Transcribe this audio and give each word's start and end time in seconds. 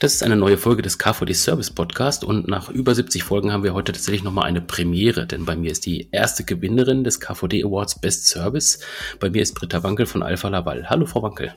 Das 0.00 0.14
ist 0.14 0.22
eine 0.22 0.36
neue 0.36 0.58
Folge 0.58 0.80
des 0.80 0.96
KVD 0.96 1.32
Service 1.32 1.72
Podcast 1.72 2.22
und 2.22 2.46
nach 2.46 2.68
über 2.68 2.94
70 2.94 3.24
Folgen 3.24 3.52
haben 3.52 3.64
wir 3.64 3.74
heute 3.74 3.90
tatsächlich 3.90 4.22
nochmal 4.22 4.44
eine 4.44 4.60
Premiere, 4.60 5.26
denn 5.26 5.44
bei 5.44 5.56
mir 5.56 5.72
ist 5.72 5.86
die 5.86 6.08
erste 6.12 6.44
Gewinnerin 6.44 7.02
des 7.02 7.18
KVD 7.18 7.64
Awards 7.64 8.00
Best 8.00 8.28
Service. 8.28 8.78
Bei 9.18 9.28
mir 9.28 9.42
ist 9.42 9.54
Britta 9.54 9.82
Wankel 9.82 10.06
von 10.06 10.22
Alpha 10.22 10.46
Laval. 10.50 10.88
Hallo, 10.88 11.04
Frau 11.04 11.24
Wankel. 11.24 11.52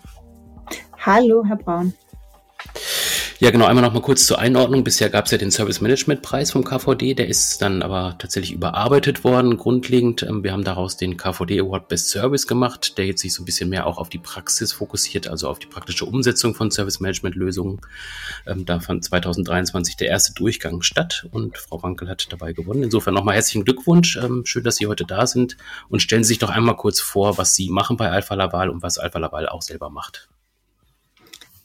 Hallo, 0.97 1.45
Herr 1.45 1.57
Braun. 1.57 1.93
Ja, 3.41 3.49
genau. 3.49 3.65
Einmal 3.65 3.83
noch 3.83 3.93
mal 3.93 4.03
kurz 4.03 4.27
zur 4.27 4.37
Einordnung. 4.37 4.83
Bisher 4.83 5.09
gab 5.09 5.25
es 5.25 5.31
ja 5.31 5.39
den 5.39 5.49
Service 5.49 5.81
Management 5.81 6.21
Preis 6.21 6.51
vom 6.51 6.63
KVD. 6.63 7.15
Der 7.15 7.27
ist 7.27 7.59
dann 7.59 7.81
aber 7.81 8.15
tatsächlich 8.19 8.53
überarbeitet 8.53 9.23
worden, 9.23 9.57
grundlegend. 9.57 10.21
Ähm, 10.21 10.43
wir 10.43 10.51
haben 10.51 10.63
daraus 10.63 10.95
den 10.95 11.17
KVD 11.17 11.59
Award 11.59 11.87
Best 11.87 12.09
Service 12.09 12.45
gemacht, 12.45 12.99
der 12.99 13.07
jetzt 13.07 13.21
sich 13.21 13.33
so 13.33 13.41
ein 13.41 13.45
bisschen 13.45 13.67
mehr 13.67 13.87
auch 13.87 13.97
auf 13.97 14.09
die 14.09 14.19
Praxis 14.19 14.73
fokussiert, 14.73 15.27
also 15.27 15.49
auf 15.49 15.57
die 15.57 15.65
praktische 15.65 16.05
Umsetzung 16.05 16.53
von 16.53 16.69
Service 16.69 16.99
Management 16.99 17.35
Lösungen. 17.35 17.81
Ähm, 18.45 18.67
da 18.67 18.79
fand 18.79 19.03
2023 19.03 19.97
der 19.97 20.09
erste 20.09 20.35
Durchgang 20.35 20.83
statt 20.83 21.25
und 21.31 21.57
Frau 21.57 21.81
Wankel 21.81 22.09
hat 22.09 22.31
dabei 22.31 22.53
gewonnen. 22.53 22.83
Insofern 22.83 23.15
nochmal 23.15 23.33
herzlichen 23.33 23.65
Glückwunsch. 23.65 24.17
Ähm, 24.17 24.43
schön, 24.45 24.63
dass 24.63 24.75
Sie 24.75 24.85
heute 24.85 25.05
da 25.05 25.25
sind 25.25 25.57
und 25.89 26.03
stellen 26.03 26.23
Sie 26.23 26.27
sich 26.27 26.37
doch 26.37 26.51
einmal 26.51 26.75
kurz 26.75 26.99
vor, 26.99 27.39
was 27.39 27.55
Sie 27.55 27.71
machen 27.71 27.97
bei 27.97 28.11
Alpha 28.11 28.35
Laval 28.35 28.69
und 28.69 28.83
was 28.83 28.99
Alpha 28.99 29.17
Laval 29.17 29.49
auch 29.49 29.63
selber 29.63 29.89
macht. 29.89 30.29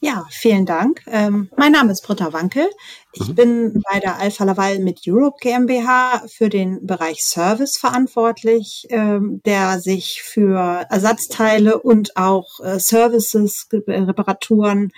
Ja, 0.01 0.27
vielen 0.31 0.67
Dank. 0.67 1.03
Ähm, 1.07 1.51
mein 1.57 1.73
Name 1.73 1.91
ist 1.91 2.03
Britta 2.03 2.33
Wankel. 2.33 2.69
Ich 3.13 3.29
mhm. 3.29 3.35
bin 3.35 3.83
bei 3.91 3.99
der 3.99 4.19
Alpha 4.19 4.45
Laval 4.45 4.79
mit 4.79 5.01
Europe 5.07 5.39
GmbH 5.41 6.23
für 6.29 6.51
den 6.51 6.87
Bereich 6.87 7.25
Service 7.25 7.79
verantwortlich, 7.79 8.87
ähm, 8.91 9.41
der 9.47 9.81
sich 9.81 10.23
für 10.23 10.87
Ersatzteile 10.91 11.81
und 11.81 12.17
auch 12.17 12.61
äh, 12.61 12.79
Services, 12.79 13.69
Reparaturen. 13.73 14.93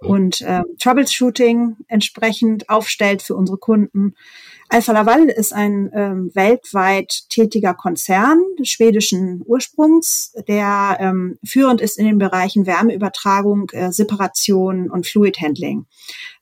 Und 0.00 0.40
äh, 0.42 0.62
Troubleshooting 0.78 1.76
entsprechend 1.88 2.68
aufstellt 2.68 3.22
für 3.22 3.34
unsere 3.34 3.58
Kunden. 3.58 4.14
Alfa 4.68 4.92
Laval 4.92 5.28
ist 5.28 5.52
ein 5.52 5.90
ähm, 5.94 6.30
weltweit 6.34 7.28
tätiger 7.30 7.72
Konzern 7.72 8.38
schwedischen 8.62 9.42
Ursprungs, 9.46 10.34
der 10.46 10.98
ähm, 11.00 11.38
führend 11.42 11.80
ist 11.80 11.98
in 11.98 12.04
den 12.04 12.18
Bereichen 12.18 12.66
Wärmeübertragung, 12.66 13.70
äh, 13.70 13.90
Separation 13.92 14.90
und 14.90 15.06
Fluid 15.06 15.40
Handling. 15.40 15.86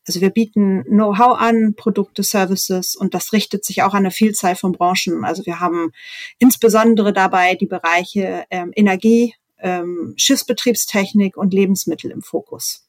Also 0.08 0.20
wir 0.20 0.30
bieten 0.30 0.82
Know-how 0.84 1.38
an, 1.38 1.74
Produkte, 1.76 2.22
Services 2.22 2.96
und 2.96 3.14
das 3.14 3.32
richtet 3.32 3.64
sich 3.64 3.82
auch 3.82 3.94
an 3.94 4.00
eine 4.00 4.10
Vielzahl 4.10 4.56
von 4.56 4.72
Branchen. 4.72 5.24
Also 5.24 5.46
wir 5.46 5.60
haben 5.60 5.92
insbesondere 6.38 7.12
dabei 7.12 7.54
die 7.54 7.66
Bereiche 7.66 8.44
ähm, 8.50 8.72
Energie, 8.74 9.34
ähm, 9.60 10.14
Schiffsbetriebstechnik 10.16 11.36
und 11.36 11.54
Lebensmittel 11.54 12.10
im 12.10 12.22
Fokus. 12.22 12.85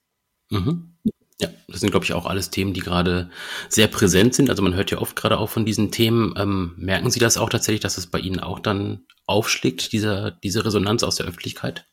Mhm. 0.49 0.93
Ja, 1.39 1.49
das 1.67 1.81
sind, 1.81 1.91
glaube 1.91 2.03
ich, 2.05 2.13
auch 2.13 2.25
alles 2.25 2.49
Themen, 2.49 2.73
die 2.73 2.79
gerade 2.79 3.29
sehr 3.69 3.87
präsent 3.87 4.33
sind. 4.33 4.49
Also 4.49 4.63
man 4.63 4.73
hört 4.73 4.89
ja 4.91 4.97
oft 4.97 5.15
gerade 5.15 5.37
auch 5.37 5.49
von 5.49 5.65
diesen 5.65 5.91
Themen. 5.91 6.33
Ähm, 6.37 6.73
merken 6.77 7.11
Sie 7.11 7.19
das 7.19 7.37
auch 7.37 7.49
tatsächlich, 7.49 7.81
dass 7.81 7.97
es 7.97 8.07
bei 8.07 8.19
Ihnen 8.19 8.39
auch 8.39 8.59
dann 8.59 9.05
aufschlägt, 9.27 9.91
diese, 9.93 10.37
diese 10.43 10.65
Resonanz 10.65 11.03
aus 11.03 11.15
der 11.17 11.27
Öffentlichkeit? 11.27 11.85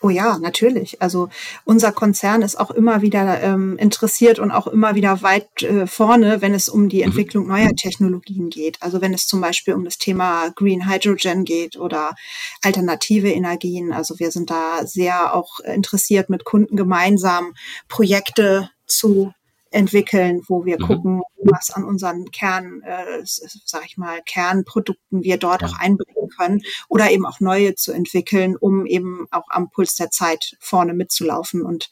Oh 0.00 0.10
ja, 0.10 0.38
natürlich. 0.38 1.02
Also 1.02 1.28
unser 1.64 1.90
Konzern 1.90 2.42
ist 2.42 2.58
auch 2.58 2.70
immer 2.70 3.02
wieder 3.02 3.42
ähm, 3.42 3.76
interessiert 3.78 4.38
und 4.38 4.52
auch 4.52 4.68
immer 4.68 4.94
wieder 4.94 5.22
weit 5.22 5.62
äh, 5.62 5.88
vorne, 5.88 6.40
wenn 6.40 6.54
es 6.54 6.68
um 6.68 6.88
die 6.88 6.98
mhm. 6.98 7.04
Entwicklung 7.04 7.44
mhm. 7.44 7.50
neuer 7.50 7.74
Technologien 7.74 8.48
geht. 8.48 8.80
Also 8.80 9.00
wenn 9.00 9.12
es 9.12 9.26
zum 9.26 9.40
Beispiel 9.40 9.74
um 9.74 9.84
das 9.84 9.98
Thema 9.98 10.50
Green 10.54 10.88
Hydrogen 10.88 11.44
geht 11.44 11.76
oder 11.76 12.14
alternative 12.62 13.30
Energien. 13.30 13.92
Also 13.92 14.18
wir 14.20 14.30
sind 14.30 14.50
da 14.50 14.86
sehr 14.86 15.34
auch 15.34 15.58
interessiert, 15.60 16.30
mit 16.30 16.44
Kunden 16.44 16.76
gemeinsam 16.76 17.54
Projekte 17.88 18.70
zu 18.86 19.32
entwickeln, 19.70 20.42
wo 20.46 20.64
wir 20.64 20.78
mhm. 20.80 20.84
gucken, 20.84 21.22
was 21.36 21.70
an 21.70 21.84
unseren 21.84 22.30
Kern, 22.30 22.82
äh, 22.82 23.22
sag 23.24 23.84
ich 23.86 23.96
mal, 23.96 24.22
Kernprodukten 24.22 25.22
wir 25.22 25.36
dort 25.36 25.62
ja. 25.62 25.68
auch 25.68 25.78
einbringen 25.78 26.28
können 26.36 26.62
oder 26.88 27.10
eben 27.10 27.26
auch 27.26 27.40
neue 27.40 27.74
zu 27.74 27.92
entwickeln, 27.92 28.56
um 28.56 28.86
eben 28.86 29.26
auch 29.30 29.48
am 29.48 29.70
Puls 29.70 29.94
der 29.94 30.10
Zeit 30.10 30.56
vorne 30.60 30.94
mitzulaufen 30.94 31.62
und 31.62 31.90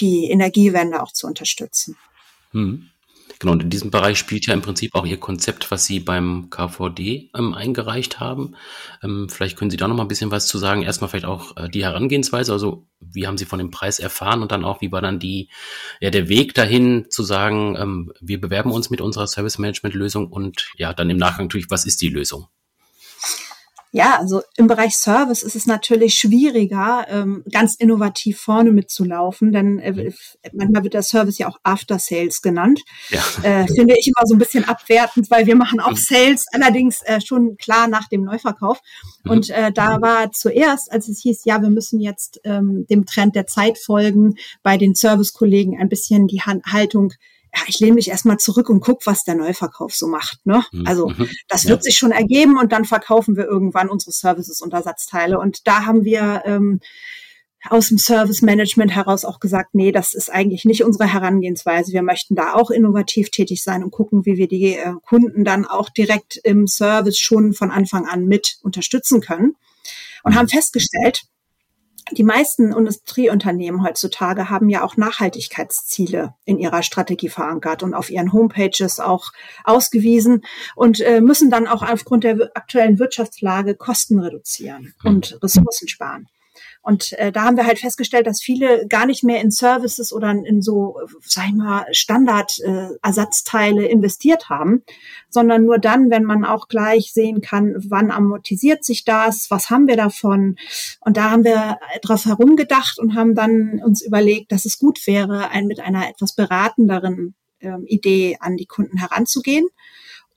die 0.00 0.30
Energiewende 0.30 1.02
auch 1.02 1.12
zu 1.12 1.26
unterstützen. 1.26 1.96
Mhm. 2.52 2.90
Genau, 3.38 3.52
und 3.52 3.62
in 3.62 3.70
diesem 3.70 3.90
Bereich 3.90 4.18
spielt 4.18 4.46
ja 4.46 4.54
im 4.54 4.62
Prinzip 4.62 4.94
auch 4.94 5.04
Ihr 5.04 5.20
Konzept, 5.20 5.70
was 5.70 5.84
Sie 5.84 6.00
beim 6.00 6.48
KVD 6.48 7.30
ähm, 7.36 7.52
eingereicht 7.52 8.18
haben. 8.18 8.56
Ähm, 9.02 9.28
vielleicht 9.28 9.58
können 9.58 9.70
Sie 9.70 9.76
da 9.76 9.88
noch 9.88 9.96
mal 9.96 10.04
ein 10.04 10.08
bisschen 10.08 10.30
was 10.30 10.46
zu 10.46 10.56
sagen. 10.56 10.82
Erstmal 10.82 11.10
vielleicht 11.10 11.26
auch 11.26 11.54
äh, 11.56 11.68
die 11.68 11.84
Herangehensweise, 11.84 12.52
also 12.52 12.86
wie 13.00 13.26
haben 13.26 13.36
Sie 13.36 13.44
von 13.44 13.58
dem 13.58 13.70
Preis 13.70 13.98
erfahren 13.98 14.40
und 14.40 14.52
dann 14.52 14.64
auch, 14.64 14.80
wie 14.80 14.90
war 14.90 15.02
dann 15.02 15.18
die, 15.18 15.50
ja, 16.00 16.10
der 16.10 16.28
Weg 16.28 16.54
dahin 16.54 17.06
zu 17.10 17.22
sagen, 17.22 17.76
ähm, 17.78 18.12
wir 18.20 18.40
bewerben 18.40 18.72
uns 18.72 18.88
mit 18.88 19.02
unserer 19.02 19.26
Service 19.26 19.58
Management 19.58 19.94
Lösung 19.94 20.32
und 20.32 20.72
ja, 20.76 20.94
dann 20.94 21.10
im 21.10 21.18
Nachgang 21.18 21.46
natürlich, 21.46 21.70
was 21.70 21.84
ist 21.84 22.00
die 22.00 22.08
Lösung? 22.08 22.46
Ja, 23.92 24.18
also 24.18 24.42
im 24.56 24.66
Bereich 24.66 24.96
Service 24.96 25.42
ist 25.42 25.56
es 25.56 25.66
natürlich 25.66 26.14
schwieriger, 26.14 27.06
ähm, 27.08 27.44
ganz 27.50 27.76
innovativ 27.76 28.38
vorne 28.38 28.72
mitzulaufen, 28.72 29.52
denn 29.52 29.78
äh, 29.78 29.92
mhm. 29.92 30.14
manchmal 30.52 30.82
wird 30.82 30.94
der 30.94 31.02
Service 31.02 31.38
ja 31.38 31.48
auch 31.48 31.58
After 31.62 31.98
Sales 31.98 32.42
genannt. 32.42 32.82
Ja. 33.10 33.22
Äh, 33.42 33.66
finde 33.66 33.94
ich 33.98 34.08
immer 34.08 34.26
so 34.26 34.34
ein 34.34 34.38
bisschen 34.38 34.64
abwertend, 34.64 35.30
weil 35.30 35.46
wir 35.46 35.56
machen 35.56 35.80
auch 35.80 35.92
mhm. 35.92 35.96
Sales, 35.96 36.44
allerdings 36.52 37.00
äh, 37.04 37.20
schon 37.20 37.56
klar 37.56 37.88
nach 37.88 38.08
dem 38.08 38.24
Neuverkauf. 38.24 38.80
Mhm. 39.24 39.30
Und 39.30 39.50
äh, 39.50 39.72
da 39.72 40.00
war 40.00 40.30
zuerst, 40.32 40.92
als 40.92 41.08
es 41.08 41.22
hieß, 41.22 41.44
ja, 41.44 41.62
wir 41.62 41.70
müssen 41.70 42.00
jetzt 42.00 42.40
ähm, 42.44 42.86
dem 42.90 43.06
Trend 43.06 43.34
der 43.34 43.46
Zeit 43.46 43.78
folgen, 43.78 44.36
bei 44.62 44.76
den 44.76 44.94
Servicekollegen 44.94 45.78
ein 45.80 45.88
bisschen 45.88 46.26
die 46.26 46.42
Haltung 46.42 47.12
ja, 47.56 47.62
ich 47.68 47.80
lehne 47.80 47.94
mich 47.94 48.08
erstmal 48.08 48.36
zurück 48.36 48.68
und 48.68 48.80
guck, 48.80 49.06
was 49.06 49.24
der 49.24 49.34
Neuverkauf 49.34 49.94
so 49.94 50.06
macht. 50.06 50.44
Ne? 50.44 50.62
Mhm. 50.72 50.86
Also 50.86 51.08
mhm. 51.08 51.28
das 51.48 51.64
wird 51.64 51.78
ja. 51.78 51.82
sich 51.82 51.96
schon 51.96 52.10
ergeben 52.12 52.58
und 52.58 52.72
dann 52.72 52.84
verkaufen 52.84 53.36
wir 53.36 53.44
irgendwann 53.44 53.88
unsere 53.88 54.12
Services 54.12 54.60
und 54.60 54.74
Ersatzteile. 54.74 55.38
Und 55.38 55.66
da 55.66 55.86
haben 55.86 56.04
wir 56.04 56.42
ähm, 56.44 56.80
aus 57.70 57.88
dem 57.88 57.98
Service 57.98 58.42
Management 58.42 58.94
heraus 58.94 59.24
auch 59.24 59.40
gesagt, 59.40 59.74
nee, 59.74 59.90
das 59.90 60.12
ist 60.12 60.30
eigentlich 60.30 60.66
nicht 60.66 60.84
unsere 60.84 61.10
Herangehensweise. 61.10 61.92
Wir 61.92 62.02
möchten 62.02 62.34
da 62.34 62.52
auch 62.52 62.70
innovativ 62.70 63.30
tätig 63.30 63.62
sein 63.62 63.82
und 63.82 63.90
gucken, 63.90 64.26
wie 64.26 64.36
wir 64.36 64.48
die 64.48 64.76
äh, 64.76 64.92
Kunden 65.06 65.44
dann 65.44 65.64
auch 65.64 65.88
direkt 65.88 66.36
im 66.44 66.66
Service 66.66 67.18
schon 67.18 67.54
von 67.54 67.70
Anfang 67.70 68.06
an 68.06 68.26
mit 68.26 68.58
unterstützen 68.62 69.20
können. 69.20 69.56
Und 70.24 70.34
haben 70.34 70.48
festgestellt, 70.48 71.22
die 72.12 72.24
meisten 72.24 72.72
Industrieunternehmen 72.72 73.82
heutzutage 73.82 74.48
haben 74.48 74.68
ja 74.68 74.84
auch 74.84 74.96
Nachhaltigkeitsziele 74.96 76.34
in 76.44 76.58
ihrer 76.58 76.82
Strategie 76.82 77.28
verankert 77.28 77.82
und 77.82 77.94
auf 77.94 78.10
ihren 78.10 78.32
Homepages 78.32 79.00
auch 79.00 79.32
ausgewiesen 79.64 80.44
und 80.76 81.00
äh, 81.00 81.20
müssen 81.20 81.50
dann 81.50 81.66
auch 81.66 81.82
aufgrund 81.82 82.24
der 82.24 82.50
aktuellen 82.54 82.98
Wirtschaftslage 82.98 83.74
Kosten 83.74 84.20
reduzieren 84.20 84.94
und 85.04 85.38
Ressourcen 85.42 85.88
sparen. 85.88 86.28
Und 86.86 87.14
äh, 87.14 87.32
da 87.32 87.42
haben 87.42 87.56
wir 87.56 87.66
halt 87.66 87.80
festgestellt, 87.80 88.28
dass 88.28 88.40
viele 88.40 88.86
gar 88.86 89.06
nicht 89.06 89.24
mehr 89.24 89.40
in 89.40 89.50
Services 89.50 90.12
oder 90.12 90.30
in 90.30 90.62
so, 90.62 91.00
sag 91.20 91.48
ich 91.48 91.54
mal, 91.54 91.84
Standard-Ersatzteile 91.90 93.88
äh, 93.88 93.90
investiert 93.90 94.48
haben, 94.48 94.84
sondern 95.28 95.64
nur 95.64 95.80
dann, 95.80 96.10
wenn 96.10 96.22
man 96.22 96.44
auch 96.44 96.68
gleich 96.68 97.12
sehen 97.12 97.40
kann, 97.40 97.74
wann 97.88 98.12
amortisiert 98.12 98.84
sich 98.84 99.04
das, 99.04 99.50
was 99.50 99.68
haben 99.68 99.88
wir 99.88 99.96
davon. 99.96 100.58
Und 101.00 101.16
da 101.16 101.32
haben 101.32 101.42
wir 101.42 101.78
drauf 102.02 102.24
herumgedacht 102.24 103.00
und 103.00 103.16
haben 103.16 103.34
dann 103.34 103.80
uns 103.84 104.00
überlegt, 104.00 104.52
dass 104.52 104.64
es 104.64 104.78
gut 104.78 105.08
wäre, 105.08 105.50
ein, 105.50 105.66
mit 105.66 105.80
einer 105.80 106.08
etwas 106.08 106.36
beratenderen 106.36 107.34
ähm, 107.58 107.82
Idee 107.86 108.36
an 108.38 108.56
die 108.56 108.66
Kunden 108.66 108.98
heranzugehen 108.98 109.66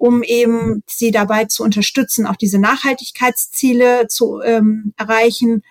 um 0.02 0.24
eben 0.24 0.82
sie 0.88 1.12
dabei 1.12 1.44
zu 1.44 1.62
unterstützen, 1.62 2.26
auch 2.26 2.38
diese 2.38 2.58
Nachhaltigkeitsziele 2.58 4.08
zu 4.08 4.40
ähm, 4.40 4.94
erreichen 4.96 5.62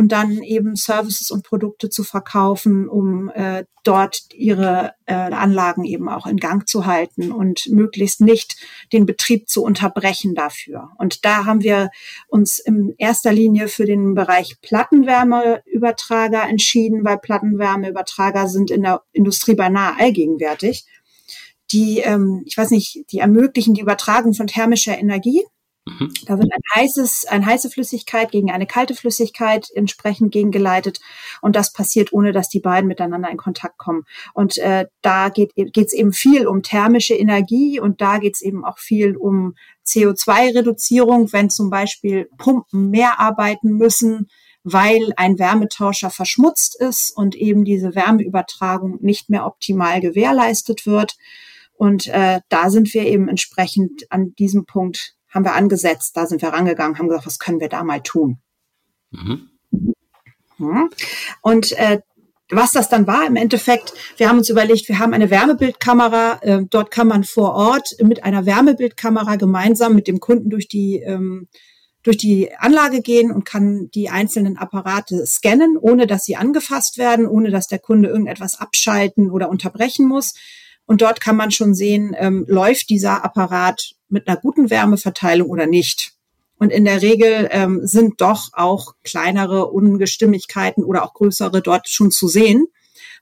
und 0.00 0.12
dann 0.12 0.42
eben 0.42 0.76
Services 0.76 1.30
und 1.30 1.44
Produkte 1.44 1.90
zu 1.90 2.04
verkaufen, 2.04 2.88
um 2.88 3.28
äh, 3.34 3.64
dort 3.84 4.22
ihre 4.32 4.94
äh, 5.04 5.12
Anlagen 5.12 5.84
eben 5.84 6.08
auch 6.08 6.26
in 6.26 6.38
Gang 6.38 6.66
zu 6.66 6.86
halten 6.86 7.30
und 7.30 7.68
möglichst 7.70 8.22
nicht 8.22 8.56
den 8.94 9.04
Betrieb 9.04 9.50
zu 9.50 9.62
unterbrechen 9.62 10.34
dafür. 10.34 10.88
Und 10.96 11.26
da 11.26 11.44
haben 11.44 11.62
wir 11.62 11.90
uns 12.28 12.58
in 12.58 12.94
erster 12.96 13.30
Linie 13.30 13.68
für 13.68 13.84
den 13.84 14.14
Bereich 14.14 14.58
Plattenwärmeübertrager 14.62 16.48
entschieden, 16.48 17.04
weil 17.04 17.18
Plattenwärmeübertrager 17.18 18.48
sind 18.48 18.70
in 18.70 18.84
der 18.84 19.02
Industrie 19.12 19.54
beinahe 19.54 20.00
allgegenwärtig. 20.00 20.86
Die, 21.72 21.98
ähm, 21.98 22.42
ich 22.46 22.56
weiß 22.56 22.70
nicht, 22.70 23.04
die 23.12 23.18
ermöglichen 23.18 23.74
die 23.74 23.82
Übertragung 23.82 24.32
von 24.32 24.46
thermischer 24.46 24.98
Energie 24.98 25.42
Mhm. 25.86 26.12
Da 26.26 26.38
wird 26.38 26.52
ein 26.52 26.60
heißes, 26.74 27.26
eine 27.28 27.46
heiße 27.46 27.70
Flüssigkeit 27.70 28.30
gegen 28.30 28.50
eine 28.50 28.66
kalte 28.66 28.94
Flüssigkeit 28.94 29.68
entsprechend 29.74 30.30
gegengeleitet 30.32 31.00
und 31.40 31.56
das 31.56 31.72
passiert, 31.72 32.12
ohne 32.12 32.32
dass 32.32 32.48
die 32.48 32.60
beiden 32.60 32.86
miteinander 32.86 33.30
in 33.30 33.38
Kontakt 33.38 33.78
kommen. 33.78 34.04
Und 34.34 34.58
äh, 34.58 34.86
da 35.00 35.30
geht 35.30 35.52
es 35.56 35.92
eben 35.92 36.12
viel 36.12 36.46
um 36.46 36.62
thermische 36.62 37.14
Energie 37.14 37.80
und 37.80 38.00
da 38.00 38.18
geht 38.18 38.34
es 38.34 38.42
eben 38.42 38.64
auch 38.64 38.78
viel 38.78 39.16
um 39.16 39.54
CO2-Reduzierung, 39.86 41.32
wenn 41.32 41.48
zum 41.48 41.70
Beispiel 41.70 42.28
Pumpen 42.36 42.90
mehr 42.90 43.18
arbeiten 43.18 43.70
müssen, 43.70 44.28
weil 44.62 45.12
ein 45.16 45.38
Wärmetauscher 45.38 46.10
verschmutzt 46.10 46.78
ist 46.78 47.16
und 47.16 47.34
eben 47.34 47.64
diese 47.64 47.94
Wärmeübertragung 47.94 48.98
nicht 49.00 49.30
mehr 49.30 49.46
optimal 49.46 50.00
gewährleistet 50.00 50.84
wird. 50.84 51.16
Und 51.72 52.08
äh, 52.08 52.40
da 52.50 52.68
sind 52.68 52.92
wir 52.92 53.06
eben 53.06 53.28
entsprechend 53.28 54.04
an 54.10 54.34
diesem 54.34 54.66
Punkt 54.66 55.14
haben 55.30 55.44
wir 55.44 55.54
angesetzt, 55.54 56.16
da 56.16 56.26
sind 56.26 56.42
wir 56.42 56.50
rangegangen, 56.50 56.98
haben 56.98 57.08
gesagt, 57.08 57.26
was 57.26 57.38
können 57.38 57.60
wir 57.60 57.68
da 57.68 57.84
mal 57.84 58.02
tun? 58.02 58.38
Mhm. 59.10 59.48
Mhm. 60.58 60.90
Und 61.40 61.72
äh, 61.72 62.00
was 62.50 62.72
das 62.72 62.88
dann 62.88 63.06
war 63.06 63.26
im 63.26 63.36
Endeffekt, 63.36 63.94
wir 64.16 64.28
haben 64.28 64.38
uns 64.38 64.48
überlegt, 64.48 64.88
wir 64.88 64.98
haben 64.98 65.14
eine 65.14 65.30
Wärmebildkamera, 65.30 66.40
äh, 66.42 66.62
dort 66.68 66.90
kann 66.90 67.06
man 67.06 67.24
vor 67.24 67.54
Ort 67.54 67.94
mit 68.02 68.24
einer 68.24 68.44
Wärmebildkamera 68.44 69.36
gemeinsam 69.36 69.94
mit 69.94 70.08
dem 70.08 70.20
Kunden 70.20 70.50
durch 70.50 70.68
die 70.68 70.98
ähm, 70.98 71.48
durch 72.02 72.16
die 72.16 72.50
Anlage 72.56 73.02
gehen 73.02 73.30
und 73.30 73.44
kann 73.44 73.90
die 73.90 74.08
einzelnen 74.08 74.56
Apparate 74.56 75.26
scannen, 75.26 75.76
ohne 75.76 76.06
dass 76.06 76.24
sie 76.24 76.36
angefasst 76.36 76.96
werden, 76.96 77.26
ohne 77.26 77.50
dass 77.50 77.66
der 77.66 77.78
Kunde 77.78 78.08
irgendetwas 78.08 78.58
abschalten 78.58 79.30
oder 79.30 79.50
unterbrechen 79.50 80.08
muss. 80.08 80.34
Und 80.90 81.02
dort 81.02 81.20
kann 81.20 81.36
man 81.36 81.52
schon 81.52 81.72
sehen, 81.72 82.16
ähm, 82.18 82.44
läuft 82.48 82.90
dieser 82.90 83.24
Apparat 83.24 83.94
mit 84.08 84.26
einer 84.26 84.36
guten 84.36 84.70
Wärmeverteilung 84.70 85.48
oder 85.48 85.68
nicht. 85.68 86.14
Und 86.58 86.70
in 86.70 86.84
der 86.84 87.00
Regel 87.00 87.48
ähm, 87.52 87.82
sind 87.84 88.20
doch 88.20 88.48
auch 88.54 88.96
kleinere 89.04 89.70
Ungestimmigkeiten 89.70 90.82
oder 90.82 91.04
auch 91.04 91.14
größere 91.14 91.62
dort 91.62 91.88
schon 91.88 92.10
zu 92.10 92.26
sehen. 92.26 92.66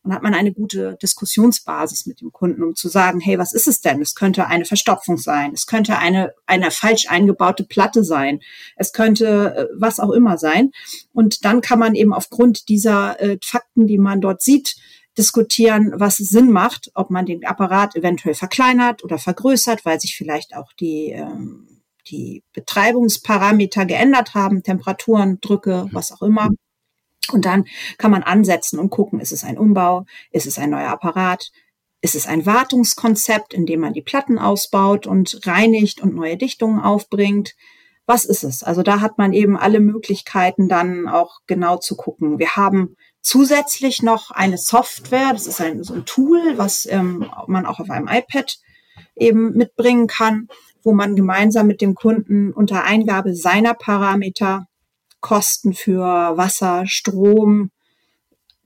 Und 0.02 0.14
hat 0.14 0.22
man 0.22 0.32
eine 0.32 0.54
gute 0.54 0.96
Diskussionsbasis 1.02 2.06
mit 2.06 2.22
dem 2.22 2.32
Kunden, 2.32 2.62
um 2.62 2.74
zu 2.74 2.88
sagen, 2.88 3.20
hey, 3.20 3.38
was 3.38 3.52
ist 3.52 3.68
es 3.68 3.82
denn? 3.82 4.00
Es 4.00 4.14
könnte 4.14 4.46
eine 4.46 4.64
Verstopfung 4.64 5.18
sein. 5.18 5.50
Es 5.52 5.66
könnte 5.66 5.98
eine, 5.98 6.32
eine 6.46 6.70
falsch 6.70 7.10
eingebaute 7.10 7.64
Platte 7.64 8.02
sein. 8.02 8.40
Es 8.76 8.94
könnte 8.94 9.54
äh, 9.54 9.66
was 9.78 10.00
auch 10.00 10.12
immer 10.12 10.38
sein. 10.38 10.70
Und 11.12 11.44
dann 11.44 11.60
kann 11.60 11.78
man 11.78 11.94
eben 11.94 12.14
aufgrund 12.14 12.70
dieser 12.70 13.20
äh, 13.20 13.36
Fakten, 13.44 13.86
die 13.86 13.98
man 13.98 14.22
dort 14.22 14.40
sieht, 14.40 14.76
diskutieren, 15.18 15.92
was 15.96 16.16
Sinn 16.16 16.50
macht, 16.50 16.90
ob 16.94 17.10
man 17.10 17.26
den 17.26 17.44
Apparat 17.44 17.96
eventuell 17.96 18.34
verkleinert 18.34 19.04
oder 19.04 19.18
vergrößert, 19.18 19.84
weil 19.84 20.00
sich 20.00 20.16
vielleicht 20.16 20.56
auch 20.56 20.72
die, 20.74 21.10
ähm, 21.10 21.82
die 22.08 22.44
Betreibungsparameter 22.54 23.84
geändert 23.84 24.34
haben, 24.34 24.62
Temperaturen, 24.62 25.40
Drücke, 25.40 25.84
mhm. 25.84 25.90
was 25.92 26.12
auch 26.12 26.22
immer. 26.22 26.48
Und 27.32 27.44
dann 27.44 27.66
kann 27.98 28.10
man 28.10 28.22
ansetzen 28.22 28.78
und 28.78 28.90
gucken, 28.90 29.20
ist 29.20 29.32
es 29.32 29.44
ein 29.44 29.58
Umbau, 29.58 30.06
ist 30.30 30.46
es 30.46 30.58
ein 30.58 30.70
neuer 30.70 30.88
Apparat, 30.88 31.50
ist 32.00 32.14
es 32.14 32.26
ein 32.26 32.46
Wartungskonzept, 32.46 33.52
in 33.52 33.66
dem 33.66 33.80
man 33.80 33.92
die 33.92 34.02
Platten 34.02 34.38
ausbaut 34.38 35.06
und 35.06 35.40
reinigt 35.44 36.00
und 36.00 36.14
neue 36.14 36.36
Dichtungen 36.36 36.80
aufbringt. 36.80 37.54
Was 38.06 38.24
ist 38.24 38.44
es? 38.44 38.62
Also 38.62 38.82
da 38.82 39.00
hat 39.00 39.18
man 39.18 39.32
eben 39.32 39.56
alle 39.56 39.80
Möglichkeiten 39.80 40.68
dann 40.68 41.08
auch 41.08 41.40
genau 41.46 41.76
zu 41.76 41.96
gucken. 41.96 42.38
Wir 42.38 42.56
haben 42.56 42.96
zusätzlich 43.28 44.02
noch 44.02 44.30
eine 44.30 44.56
Software, 44.56 45.32
das 45.34 45.46
ist 45.46 45.60
ein, 45.60 45.84
so 45.84 45.92
ein 45.92 46.06
Tool, 46.06 46.56
was 46.56 46.86
ähm, 46.86 47.30
man 47.46 47.66
auch 47.66 47.78
auf 47.78 47.90
einem 47.90 48.08
iPad 48.08 48.58
eben 49.16 49.52
mitbringen 49.52 50.06
kann, 50.06 50.48
wo 50.82 50.94
man 50.94 51.14
gemeinsam 51.14 51.66
mit 51.66 51.82
dem 51.82 51.94
Kunden 51.94 52.54
unter 52.54 52.84
Eingabe 52.84 53.34
seiner 53.34 53.74
Parameter 53.74 54.66
Kosten 55.20 55.74
für 55.74 56.06
Wasser, 56.38 56.86
Strom, 56.86 57.70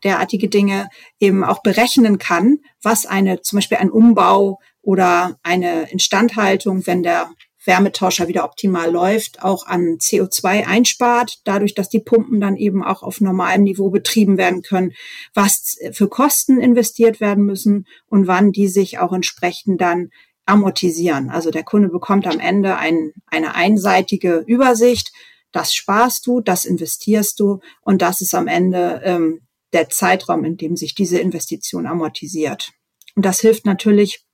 derartige 0.04 0.48
Dinge 0.48 0.88
eben 1.18 1.42
auch 1.42 1.62
berechnen 1.62 2.18
kann, 2.18 2.58
was 2.82 3.04
eine, 3.04 3.40
zum 3.40 3.56
Beispiel 3.56 3.78
ein 3.78 3.90
Umbau 3.90 4.60
oder 4.80 5.38
eine 5.42 5.90
Instandhaltung, 5.90 6.86
wenn 6.86 7.02
der 7.02 7.30
Wärmetauscher 7.64 8.28
wieder 8.28 8.44
optimal 8.44 8.90
läuft, 8.90 9.42
auch 9.42 9.66
an 9.66 9.98
CO2 9.98 10.66
einspart, 10.66 11.40
dadurch, 11.44 11.74
dass 11.74 11.88
die 11.88 12.00
Pumpen 12.00 12.40
dann 12.40 12.56
eben 12.56 12.82
auch 12.82 13.02
auf 13.02 13.20
normalem 13.20 13.62
Niveau 13.62 13.90
betrieben 13.90 14.36
werden 14.36 14.62
können, 14.62 14.92
was 15.34 15.78
für 15.92 16.08
Kosten 16.08 16.60
investiert 16.60 17.20
werden 17.20 17.44
müssen 17.44 17.86
und 18.06 18.26
wann 18.26 18.52
die 18.52 18.68
sich 18.68 18.98
auch 18.98 19.12
entsprechend 19.12 19.80
dann 19.80 20.10
amortisieren. 20.44 21.30
Also 21.30 21.50
der 21.50 21.62
Kunde 21.62 21.88
bekommt 21.88 22.26
am 22.26 22.40
Ende 22.40 22.76
ein, 22.76 23.12
eine 23.26 23.54
einseitige 23.54 24.42
Übersicht. 24.46 25.12
Das 25.52 25.74
sparst 25.74 26.26
du, 26.26 26.40
das 26.40 26.64
investierst 26.64 27.38
du 27.38 27.60
und 27.82 28.02
das 28.02 28.20
ist 28.20 28.34
am 28.34 28.48
Ende 28.48 29.00
ähm, 29.04 29.40
der 29.72 29.88
Zeitraum, 29.88 30.44
in 30.44 30.56
dem 30.56 30.76
sich 30.76 30.94
diese 30.94 31.18
Investition 31.18 31.86
amortisiert. 31.86 32.72
Und 33.14 33.24
das 33.24 33.40
hilft 33.40 33.66
natürlich 33.66 34.24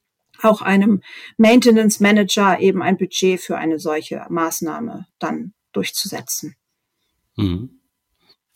auch 0.42 0.62
einem 0.62 1.02
Maintenance 1.36 2.00
Manager 2.00 2.60
eben 2.60 2.82
ein 2.82 2.96
Budget 2.96 3.40
für 3.40 3.56
eine 3.56 3.78
solche 3.78 4.26
Maßnahme 4.28 5.06
dann 5.18 5.52
durchzusetzen. 5.72 6.56
Mhm. 7.36 7.78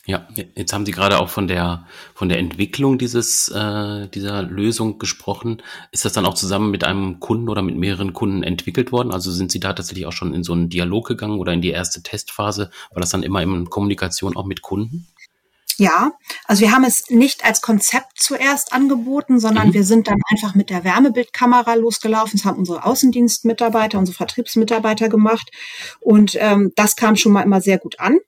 Ja, 0.05 0.27
jetzt 0.57 0.73
haben 0.73 0.85
Sie 0.85 0.91
gerade 0.91 1.21
auch 1.21 1.29
von 1.29 1.47
der 1.47 1.87
von 2.13 2.29
der 2.29 2.41
Entwicklung 2.41 2.99
dieses 2.99 3.47
äh, 3.49 4.09
dieser 4.09 4.43
Lösung 4.43 4.99
gesprochen. 4.99 5.63
Ist 5.93 6.05
das 6.05 6.13
dann 6.13 6.27
auch 6.27 6.35
zusammen 6.35 6.73
mit 6.73 6.83
einem 6.83 7.21
Kunden 7.21 7.49
oder 7.49 7.63
mit 7.63 7.77
mehreren 7.77 8.13
Kunden 8.13 8.43
entwickelt 8.43 8.91
worden? 8.91 9.13
Also 9.13 9.31
sind 9.31 9.53
Sie 9.53 9.61
da 9.61 9.73
tatsächlich 9.73 10.07
auch 10.07 10.13
schon 10.13 10.35
in 10.35 10.43
so 10.43 10.55
einen 10.55 10.69
Dialog 10.69 11.07
gegangen 11.07 11.39
oder 11.39 11.53
in 11.53 11.61
die 11.61 11.71
erste 11.71 12.03
Testphase? 12.03 12.73
War 12.91 13.01
das 13.01 13.11
dann 13.11 13.23
immer 13.23 13.43
in 13.43 13.71
Kommunikation 13.71 14.37
auch 14.37 14.45
mit 14.45 14.61
Kunden? 14.61 15.07
Ja, 15.79 16.13
also 16.45 16.63
wir 16.63 16.73
haben 16.73 16.85
es 16.85 17.09
nicht 17.09 17.45
als 17.45 17.61
Konzept 17.61 18.19
zuerst 18.19 18.73
angeboten, 18.73 19.41
sondern 19.41 19.69
mhm. 19.69 19.75
wir 19.75 19.85
sind 19.85 20.09
dann 20.09 20.21
einfach 20.31 20.55
mit 20.55 20.71
der 20.71 20.85
Wärmebildkamera 20.85 21.75
losgelaufen. 21.75 22.39
Das 22.39 22.45
haben 22.45 22.59
unsere 22.59 22.85
Außendienstmitarbeiter, 22.85 23.99
unsere 23.99 24.17
Vertriebsmitarbeiter 24.17 25.09
gemacht. 25.09 25.51
Und 26.01 26.37
ähm, 26.39 26.73
das 26.77 26.97
kam 26.97 27.17
schon 27.17 27.33
mal 27.33 27.43
immer 27.43 27.61
sehr 27.61 27.79
gut 27.79 28.01
an. 28.01 28.19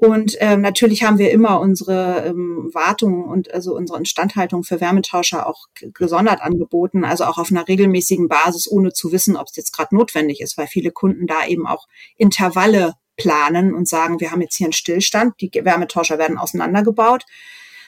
Und 0.00 0.36
ähm, 0.38 0.60
natürlich 0.60 1.02
haben 1.02 1.18
wir 1.18 1.32
immer 1.32 1.58
unsere 1.58 2.26
ähm, 2.26 2.70
Wartung 2.72 3.24
und 3.24 3.52
also 3.52 3.74
unsere 3.74 3.98
Instandhaltung 3.98 4.62
für 4.62 4.80
Wärmetauscher 4.80 5.44
auch 5.48 5.66
gesondert 5.74 6.40
angeboten, 6.40 7.04
also 7.04 7.24
auch 7.24 7.36
auf 7.36 7.50
einer 7.50 7.66
regelmäßigen 7.66 8.28
Basis, 8.28 8.70
ohne 8.70 8.92
zu 8.92 9.10
wissen, 9.10 9.36
ob 9.36 9.48
es 9.48 9.56
jetzt 9.56 9.72
gerade 9.72 9.96
notwendig 9.96 10.40
ist, 10.40 10.56
weil 10.56 10.68
viele 10.68 10.92
Kunden 10.92 11.26
da 11.26 11.44
eben 11.48 11.66
auch 11.66 11.88
Intervalle 12.16 12.94
planen 13.18 13.74
und 13.74 13.86
sagen, 13.86 14.20
wir 14.20 14.30
haben 14.30 14.40
jetzt 14.40 14.56
hier 14.56 14.66
einen 14.66 14.72
Stillstand, 14.72 15.34
die 15.40 15.50
Wärmetauscher 15.52 16.18
werden 16.18 16.38
auseinandergebaut. 16.38 17.24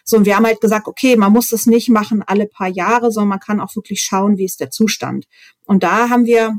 So, 0.04 0.16
und 0.16 0.26
wir 0.26 0.36
haben 0.36 0.46
halt 0.46 0.60
gesagt, 0.60 0.88
okay, 0.88 1.16
man 1.16 1.32
muss 1.32 1.48
das 1.48 1.66
nicht 1.66 1.88
machen 1.88 2.22
alle 2.26 2.46
paar 2.46 2.68
Jahre, 2.68 3.10
sondern 3.12 3.28
man 3.30 3.40
kann 3.40 3.60
auch 3.60 3.74
wirklich 3.76 4.02
schauen, 4.02 4.36
wie 4.36 4.44
ist 4.44 4.60
der 4.60 4.70
Zustand. 4.70 5.26
Und 5.64 5.82
da 5.82 6.08
haben 6.08 6.24
wir, 6.26 6.58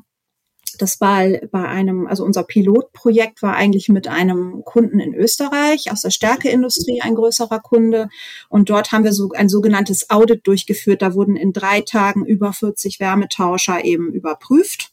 das 0.77 1.01
war 1.01 1.27
bei 1.51 1.67
einem, 1.67 2.07
also 2.07 2.23
unser 2.23 2.43
Pilotprojekt 2.43 3.41
war 3.41 3.55
eigentlich 3.55 3.89
mit 3.89 4.07
einem 4.07 4.61
Kunden 4.63 4.99
in 4.99 5.13
Österreich 5.13 5.91
aus 5.91 6.01
der 6.01 6.11
Stärkeindustrie 6.11 7.01
ein 7.01 7.15
größerer 7.15 7.59
Kunde. 7.59 8.07
Und 8.47 8.69
dort 8.69 8.91
haben 8.91 9.03
wir 9.03 9.13
so 9.13 9.31
ein 9.35 9.49
sogenanntes 9.49 10.09
Audit 10.09 10.47
durchgeführt. 10.47 11.01
Da 11.01 11.13
wurden 11.13 11.35
in 11.35 11.51
drei 11.51 11.81
Tagen 11.81 12.25
über 12.25 12.53
40 12.53 12.99
Wärmetauscher 12.99 13.83
eben 13.83 14.13
überprüft 14.13 14.90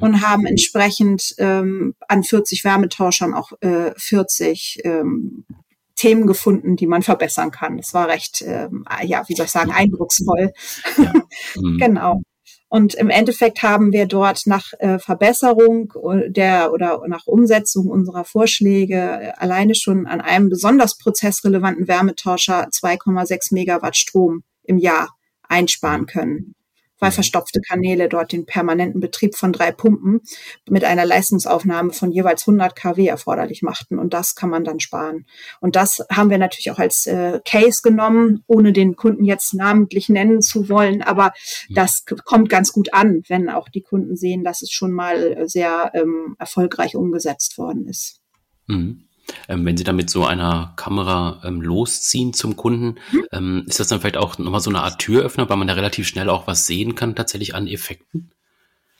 und 0.00 0.20
haben 0.20 0.46
entsprechend 0.46 1.34
ähm, 1.38 1.94
an 2.08 2.24
40 2.24 2.64
Wärmetauschern 2.64 3.34
auch 3.34 3.52
äh, 3.60 3.92
40 3.96 4.80
ähm, 4.84 5.44
Themen 5.94 6.26
gefunden, 6.26 6.76
die 6.76 6.86
man 6.86 7.02
verbessern 7.02 7.50
kann. 7.50 7.76
Das 7.78 7.94
war 7.94 8.08
recht, 8.08 8.42
ähm, 8.46 8.84
ja, 9.02 9.24
wie 9.28 9.34
soll 9.34 9.46
ich 9.46 9.52
sagen, 9.52 9.72
eindrucksvoll. 9.72 10.52
Ja. 10.96 11.12
Mhm. 11.56 11.78
genau. 11.78 12.22
Und 12.68 12.94
im 12.94 13.10
Endeffekt 13.10 13.62
haben 13.62 13.92
wir 13.92 14.06
dort 14.06 14.46
nach 14.46 14.72
äh, 14.78 14.98
Verbesserung 14.98 15.92
der 16.26 16.72
oder 16.72 17.02
nach 17.06 17.26
Umsetzung 17.26 17.86
unserer 17.88 18.24
Vorschläge 18.24 18.96
äh, 18.96 19.32
alleine 19.36 19.74
schon 19.74 20.06
an 20.06 20.20
einem 20.20 20.48
besonders 20.48 20.98
prozessrelevanten 20.98 21.86
Wärmetauscher 21.88 22.68
2,6 22.68 23.54
Megawatt 23.54 23.96
Strom 23.96 24.42
im 24.64 24.78
Jahr 24.78 25.14
einsparen 25.48 26.02
mhm. 26.02 26.06
können 26.06 26.55
weil 26.98 27.10
verstopfte 27.10 27.60
Kanäle 27.60 28.08
dort 28.08 28.32
den 28.32 28.46
permanenten 28.46 29.00
Betrieb 29.00 29.36
von 29.36 29.52
drei 29.52 29.72
Pumpen 29.72 30.20
mit 30.68 30.84
einer 30.84 31.04
Leistungsaufnahme 31.04 31.92
von 31.92 32.12
jeweils 32.12 32.46
100 32.46 32.74
kW 32.74 33.06
erforderlich 33.06 33.62
machten. 33.62 33.98
Und 33.98 34.14
das 34.14 34.34
kann 34.34 34.50
man 34.50 34.64
dann 34.64 34.80
sparen. 34.80 35.26
Und 35.60 35.76
das 35.76 36.04
haben 36.10 36.30
wir 36.30 36.38
natürlich 36.38 36.70
auch 36.70 36.78
als 36.78 37.06
äh, 37.06 37.40
Case 37.44 37.80
genommen, 37.82 38.42
ohne 38.46 38.72
den 38.72 38.96
Kunden 38.96 39.24
jetzt 39.24 39.54
namentlich 39.54 40.08
nennen 40.08 40.42
zu 40.42 40.68
wollen. 40.68 41.02
Aber 41.02 41.32
das 41.70 42.04
kommt 42.24 42.48
ganz 42.48 42.72
gut 42.72 42.92
an, 42.92 43.22
wenn 43.28 43.48
auch 43.48 43.68
die 43.68 43.82
Kunden 43.82 44.16
sehen, 44.16 44.44
dass 44.44 44.62
es 44.62 44.70
schon 44.70 44.92
mal 44.92 45.48
sehr 45.48 45.90
ähm, 45.94 46.36
erfolgreich 46.38 46.96
umgesetzt 46.96 47.58
worden 47.58 47.86
ist. 47.86 48.20
Mhm. 48.66 49.05
Ähm, 49.48 49.64
wenn 49.64 49.76
Sie 49.76 49.84
dann 49.84 49.96
mit 49.96 50.10
so 50.10 50.24
einer 50.24 50.72
Kamera 50.76 51.40
ähm, 51.44 51.60
losziehen 51.60 52.32
zum 52.32 52.56
Kunden, 52.56 52.98
mhm. 53.12 53.24
ähm, 53.32 53.64
ist 53.66 53.80
das 53.80 53.88
dann 53.88 54.00
vielleicht 54.00 54.16
auch 54.16 54.38
nochmal 54.38 54.60
so 54.60 54.70
eine 54.70 54.82
Art 54.82 54.98
Türöffner, 54.98 55.48
weil 55.48 55.56
man 55.56 55.68
da 55.68 55.74
relativ 55.74 56.06
schnell 56.06 56.30
auch 56.30 56.46
was 56.46 56.66
sehen 56.66 56.94
kann, 56.94 57.16
tatsächlich 57.16 57.54
an 57.54 57.66
Effekten? 57.66 58.30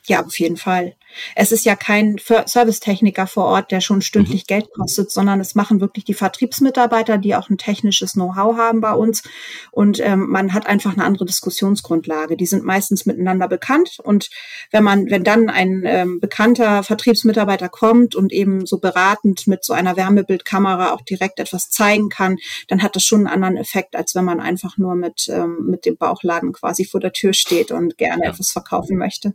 Ja, 0.09 0.25
auf 0.25 0.39
jeden 0.39 0.57
Fall. 0.57 0.95
Es 1.35 1.51
ist 1.51 1.65
ja 1.65 1.75
kein 1.75 2.17
Servicetechniker 2.19 3.27
vor 3.27 3.47
Ort, 3.47 3.73
der 3.73 3.81
schon 3.81 4.03
stündlich 4.03 4.43
mhm. 4.43 4.47
Geld 4.47 4.69
kostet, 4.73 5.11
sondern 5.11 5.41
es 5.41 5.57
machen 5.57 5.81
wirklich 5.81 6.05
die 6.05 6.15
Vertriebsmitarbeiter, 6.15 7.19
die 7.19 7.35
auch 7.35 7.51
ein 7.51 7.59
technisches 7.59 8.13
Know-how 8.13 8.57
haben 8.57 8.81
bei 8.81 8.93
uns. 8.93 9.25
Und 9.73 9.99
ähm, 9.99 10.29
man 10.29 10.53
hat 10.53 10.67
einfach 10.67 10.93
eine 10.93 11.05
andere 11.05 11.25
Diskussionsgrundlage. 11.25 12.37
Die 12.37 12.47
sind 12.47 12.65
meistens 12.65 13.05
miteinander 13.05 13.49
bekannt. 13.49 13.99
Und 14.01 14.31
wenn 14.71 14.85
man, 14.85 15.11
wenn 15.11 15.25
dann 15.25 15.51
ein 15.51 15.83
ähm, 15.85 16.21
bekannter 16.21 16.85
Vertriebsmitarbeiter 16.85 17.69
kommt 17.69 18.15
und 18.15 18.33
eben 18.33 18.65
so 18.65 18.79
beratend 18.79 19.49
mit 19.49 19.65
so 19.65 19.73
einer 19.73 19.97
Wärmebildkamera 19.97 20.93
auch 20.93 21.03
direkt 21.03 21.41
etwas 21.41 21.71
zeigen 21.71 22.11
kann, 22.11 22.37
dann 22.69 22.83
hat 22.83 22.95
das 22.95 23.05
schon 23.05 23.27
einen 23.27 23.43
anderen 23.43 23.57
Effekt, 23.57 23.97
als 23.97 24.15
wenn 24.15 24.25
man 24.25 24.39
einfach 24.39 24.79
nur 24.79 24.95
mit, 24.95 25.29
ähm, 25.31 25.67
mit 25.69 25.85
dem 25.85 25.97
Bauchladen 25.97 26.53
quasi 26.53 26.85
vor 26.85 27.01
der 27.01 27.13
Tür 27.13 27.33
steht 27.33 27.73
und 27.73 27.99
gerne 27.99 28.25
ja. 28.25 28.31
etwas 28.31 28.53
verkaufen 28.53 28.99
möchte. 28.99 29.35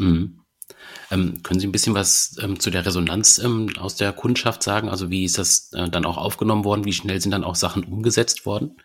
Mhm. 0.00 0.40
Ähm, 1.10 1.42
können 1.42 1.60
Sie 1.60 1.66
ein 1.66 1.72
bisschen 1.72 1.94
was 1.94 2.36
ähm, 2.40 2.60
zu 2.60 2.70
der 2.70 2.86
Resonanz 2.86 3.38
ähm, 3.38 3.70
aus 3.78 3.96
der 3.96 4.12
Kundschaft 4.12 4.62
sagen? 4.62 4.88
Also 4.88 5.10
wie 5.10 5.24
ist 5.24 5.38
das 5.38 5.72
äh, 5.72 5.88
dann 5.88 6.04
auch 6.04 6.16
aufgenommen 6.16 6.64
worden? 6.64 6.84
Wie 6.84 6.92
schnell 6.92 7.20
sind 7.20 7.32
dann 7.32 7.44
auch 7.44 7.56
Sachen 7.56 7.84
umgesetzt 7.84 8.46
worden? 8.46 8.76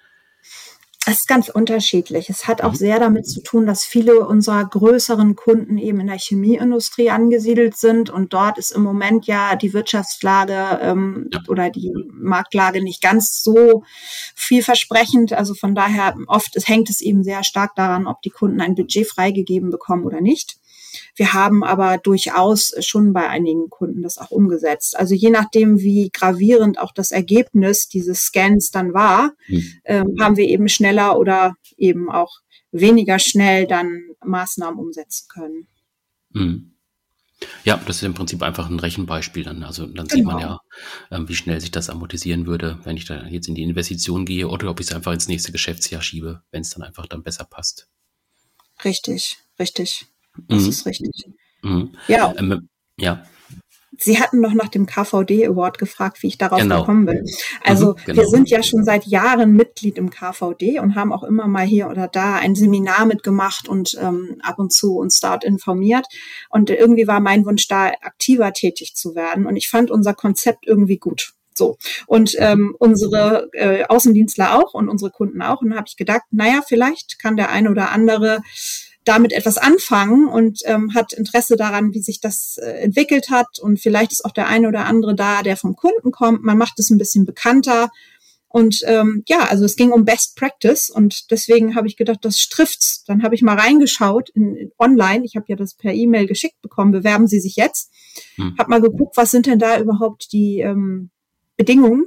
Es 1.07 1.19
ist 1.19 1.27
ganz 1.27 1.50
unterschiedlich. 1.50 2.31
Es 2.31 2.48
hat 2.48 2.63
auch 2.63 2.72
mhm. 2.72 2.77
sehr 2.77 3.00
damit 3.00 3.27
zu 3.27 3.43
tun, 3.43 3.67
dass 3.67 3.84
viele 3.84 4.25
unserer 4.25 4.65
größeren 4.65 5.36
Kunden 5.36 5.77
eben 5.77 6.00
in 6.00 6.07
der 6.07 6.17
Chemieindustrie 6.17 7.12
angesiedelt 7.12 7.77
sind 7.77 8.10
und 8.10 8.34
dort 8.34 8.57
ist 8.57 8.72
im 8.72 8.81
Moment 8.81 9.27
ja 9.27 9.55
die 9.55 9.74
Wirtschaftslage 9.74 10.79
ähm, 10.81 11.29
ja. 11.31 11.41
oder 11.48 11.69
die 11.69 11.93
Marktlage 12.12 12.84
nicht 12.84 13.03
ganz 13.03 13.43
so 13.43 13.84
vielversprechend. 14.34 15.34
Also 15.34 15.53
von 15.53 15.75
daher 15.75 16.15
oft 16.25 16.55
es 16.55 16.67
hängt 16.67 16.89
es 16.89 17.01
eben 17.01 17.24
sehr 17.24 17.43
stark 17.43 17.75
daran, 17.75 18.07
ob 18.07 18.24
die 18.24 18.31
Kunden 18.31 18.60
ein 18.60 18.74
Budget 18.74 19.07
freigegeben 19.07 19.69
bekommen 19.69 20.05
oder 20.05 20.22
nicht. 20.22 20.57
Wir 21.15 21.33
haben 21.33 21.63
aber 21.63 21.97
durchaus 21.97 22.73
schon 22.79 23.13
bei 23.13 23.29
einigen 23.29 23.69
Kunden 23.69 24.01
das 24.01 24.17
auch 24.17 24.31
umgesetzt. 24.31 24.97
Also 24.97 25.15
je 25.15 25.29
nachdem, 25.29 25.79
wie 25.79 26.09
gravierend 26.11 26.79
auch 26.79 26.93
das 26.93 27.11
Ergebnis 27.11 27.87
dieses 27.87 28.21
Scans 28.21 28.71
dann 28.71 28.93
war, 28.93 29.33
mhm. 29.47 29.73
ähm, 29.85 30.15
haben 30.19 30.37
wir 30.37 30.47
eben 30.47 30.67
schneller 30.69 31.17
oder 31.17 31.55
eben 31.77 32.09
auch 32.09 32.39
weniger 32.71 33.19
schnell 33.19 33.67
dann 33.67 34.01
Maßnahmen 34.23 34.79
umsetzen 34.79 35.27
können. 35.29 35.67
Mhm. 36.31 36.71
Ja, 37.63 37.77
das 37.77 37.97
ist 37.97 38.03
im 38.03 38.13
Prinzip 38.13 38.41
einfach 38.43 38.69
ein 38.69 38.79
Rechenbeispiel 38.79 39.43
dann. 39.43 39.63
Also 39.63 39.85
dann 39.85 40.07
sieht 40.07 40.23
man 40.23 40.39
ja, 40.39 40.59
genau. 41.09 41.21
ähm, 41.21 41.29
wie 41.29 41.35
schnell 41.35 41.59
sich 41.59 41.71
das 41.71 41.89
amortisieren 41.89 42.45
würde, 42.45 42.79
wenn 42.83 42.97
ich 42.97 43.05
da 43.05 43.25
jetzt 43.25 43.47
in 43.47 43.55
die 43.55 43.63
Investition 43.63 44.25
gehe 44.25 44.47
oder 44.47 44.69
ob 44.69 44.79
ich 44.79 44.87
es 44.87 44.93
einfach 44.93 45.11
ins 45.11 45.27
nächste 45.27 45.51
Geschäftsjahr 45.51 46.01
schiebe, 46.01 46.43
wenn 46.51 46.61
es 46.61 46.69
dann 46.69 46.83
einfach 46.83 47.07
dann 47.07 47.23
besser 47.23 47.43
passt. 47.43 47.89
Richtig, 48.83 49.37
richtig. 49.59 50.07
Das 50.48 50.63
mhm. 50.63 50.70
ist 50.70 50.86
richtig. 50.86 51.25
Mhm. 51.62 51.92
Ja. 52.08 52.34
Ähm, 52.38 52.70
ja. 53.00 53.24
Sie 53.98 54.20
hatten 54.20 54.42
noch 54.42 54.54
nach 54.54 54.68
dem 54.68 54.86
KVD 54.86 55.48
Award 55.48 55.77
gefragt, 55.77 56.22
wie 56.22 56.27
ich 56.27 56.38
darauf 56.38 56.60
genau. 56.60 56.82
gekommen 56.82 57.06
bin. 57.06 57.25
Also 57.63 57.92
mhm, 57.92 57.96
genau. 58.06 58.22
wir 58.22 58.27
sind 58.27 58.50
ja 58.50 58.63
schon 58.63 58.84
seit 58.84 59.06
Jahren 59.06 59.54
Mitglied 59.56 59.98
im 59.98 60.10
KVD 60.10 60.80
und 60.80 60.96
haben 60.96 61.13
auch 61.13 61.24
immer 61.24 61.48
mal 61.48 61.65
hier 61.65 61.89
oder 61.89 62.08
da 62.08 62.36
ein 62.36 62.56
Seminar 62.56 63.06
mitgemacht 63.06 63.70
und 63.70 63.98
ähm, 64.01 64.38
ab 64.42 64.60
und 64.60 64.74
zu 64.74 64.98
uns 64.98 65.20
dort 65.20 65.44
informiert. 65.44 66.06
Und 66.50 66.70
irgendwie 66.70 67.08
war 67.08 67.20
mein 67.20 67.46
Wunsch 67.46 67.68
da, 67.68 67.88
aktiver 68.01 68.51
tätig 68.54 68.96
zu 68.96 69.15
werden. 69.15 69.46
Und 69.46 69.56
ich 69.56 69.70
fand 69.70 69.92
unser 69.92 70.13
Konzept 70.13 70.68
irgendwie 70.68 70.98
gut. 70.98 71.34
So. 71.54 71.77
Und 72.06 72.34
mhm. 72.34 72.44
ähm, 72.44 72.75
unsere 72.77 73.50
äh, 73.54 73.86
Außendienstler 73.86 74.60
auch 74.60 74.74
und 74.74 74.89
unsere 74.89 75.12
Kunden 75.12 75.42
auch. 75.42 75.62
Und 75.62 75.70
da 75.70 75.77
habe 75.77 75.88
ich 75.88 75.96
gedacht, 75.96 76.24
naja, 76.32 76.62
vielleicht 76.68 77.18
kann 77.20 77.38
der 77.38 77.50
eine 77.50 77.72
oder 77.72 77.92
andere 77.92 78.42
damit 79.05 79.31
etwas 79.31 79.57
anfangen 79.57 80.27
und 80.27 80.62
ähm, 80.65 80.93
hat 80.93 81.13
Interesse 81.13 81.55
daran, 81.55 81.93
wie 81.93 82.01
sich 82.01 82.19
das 82.19 82.57
äh, 82.57 82.71
entwickelt 82.71 83.29
hat. 83.29 83.59
Und 83.59 83.79
vielleicht 83.79 84.12
ist 84.12 84.25
auch 84.25 84.31
der 84.31 84.47
eine 84.47 84.67
oder 84.67 84.85
andere 84.85 85.15
da, 85.15 85.43
der 85.43 85.57
vom 85.57 85.75
Kunden 85.75 86.12
kommt. 86.12 86.43
Man 86.43 86.57
macht 86.57 86.79
es 86.79 86.89
ein 86.89 86.97
bisschen 86.97 87.25
bekannter. 87.25 87.89
Und 88.47 88.83
ähm, 88.85 89.24
ja, 89.27 89.39
also 89.50 89.65
es 89.65 89.75
ging 89.75 89.91
um 89.91 90.05
Best 90.05 90.38
Practice 90.38 90.89
und 90.89 91.29
deswegen 91.29 91.75
habe 91.75 91.88
ich 91.88 91.97
gedacht, 91.97 92.19
das 92.21 92.47
trifft's. 92.47 93.03
Dann 93.03 93.21
habe 93.21 93.35
ich 93.35 93.41
mal 93.41 93.57
reingeschaut 93.59 94.29
in, 94.29 94.55
in 94.55 94.71
online. 94.79 95.25
Ich 95.25 95.35
habe 95.35 95.45
ja 95.50 95.55
das 95.55 95.75
per 95.75 95.93
E-Mail 95.93 96.25
geschickt 96.25 96.62
bekommen. 96.62 96.91
Bewerben 96.91 97.27
Sie 97.27 97.39
sich 97.39 97.57
jetzt. 97.57 97.91
Hm. 98.35 98.55
Hab 98.57 98.69
mal 98.69 98.81
geguckt, 98.81 99.17
was 99.17 99.31
sind 99.31 99.45
denn 99.45 99.59
da 99.59 99.79
überhaupt 99.79 100.31
die 100.31 100.62
ähm, 100.62 101.09
Bedingungen 101.57 102.05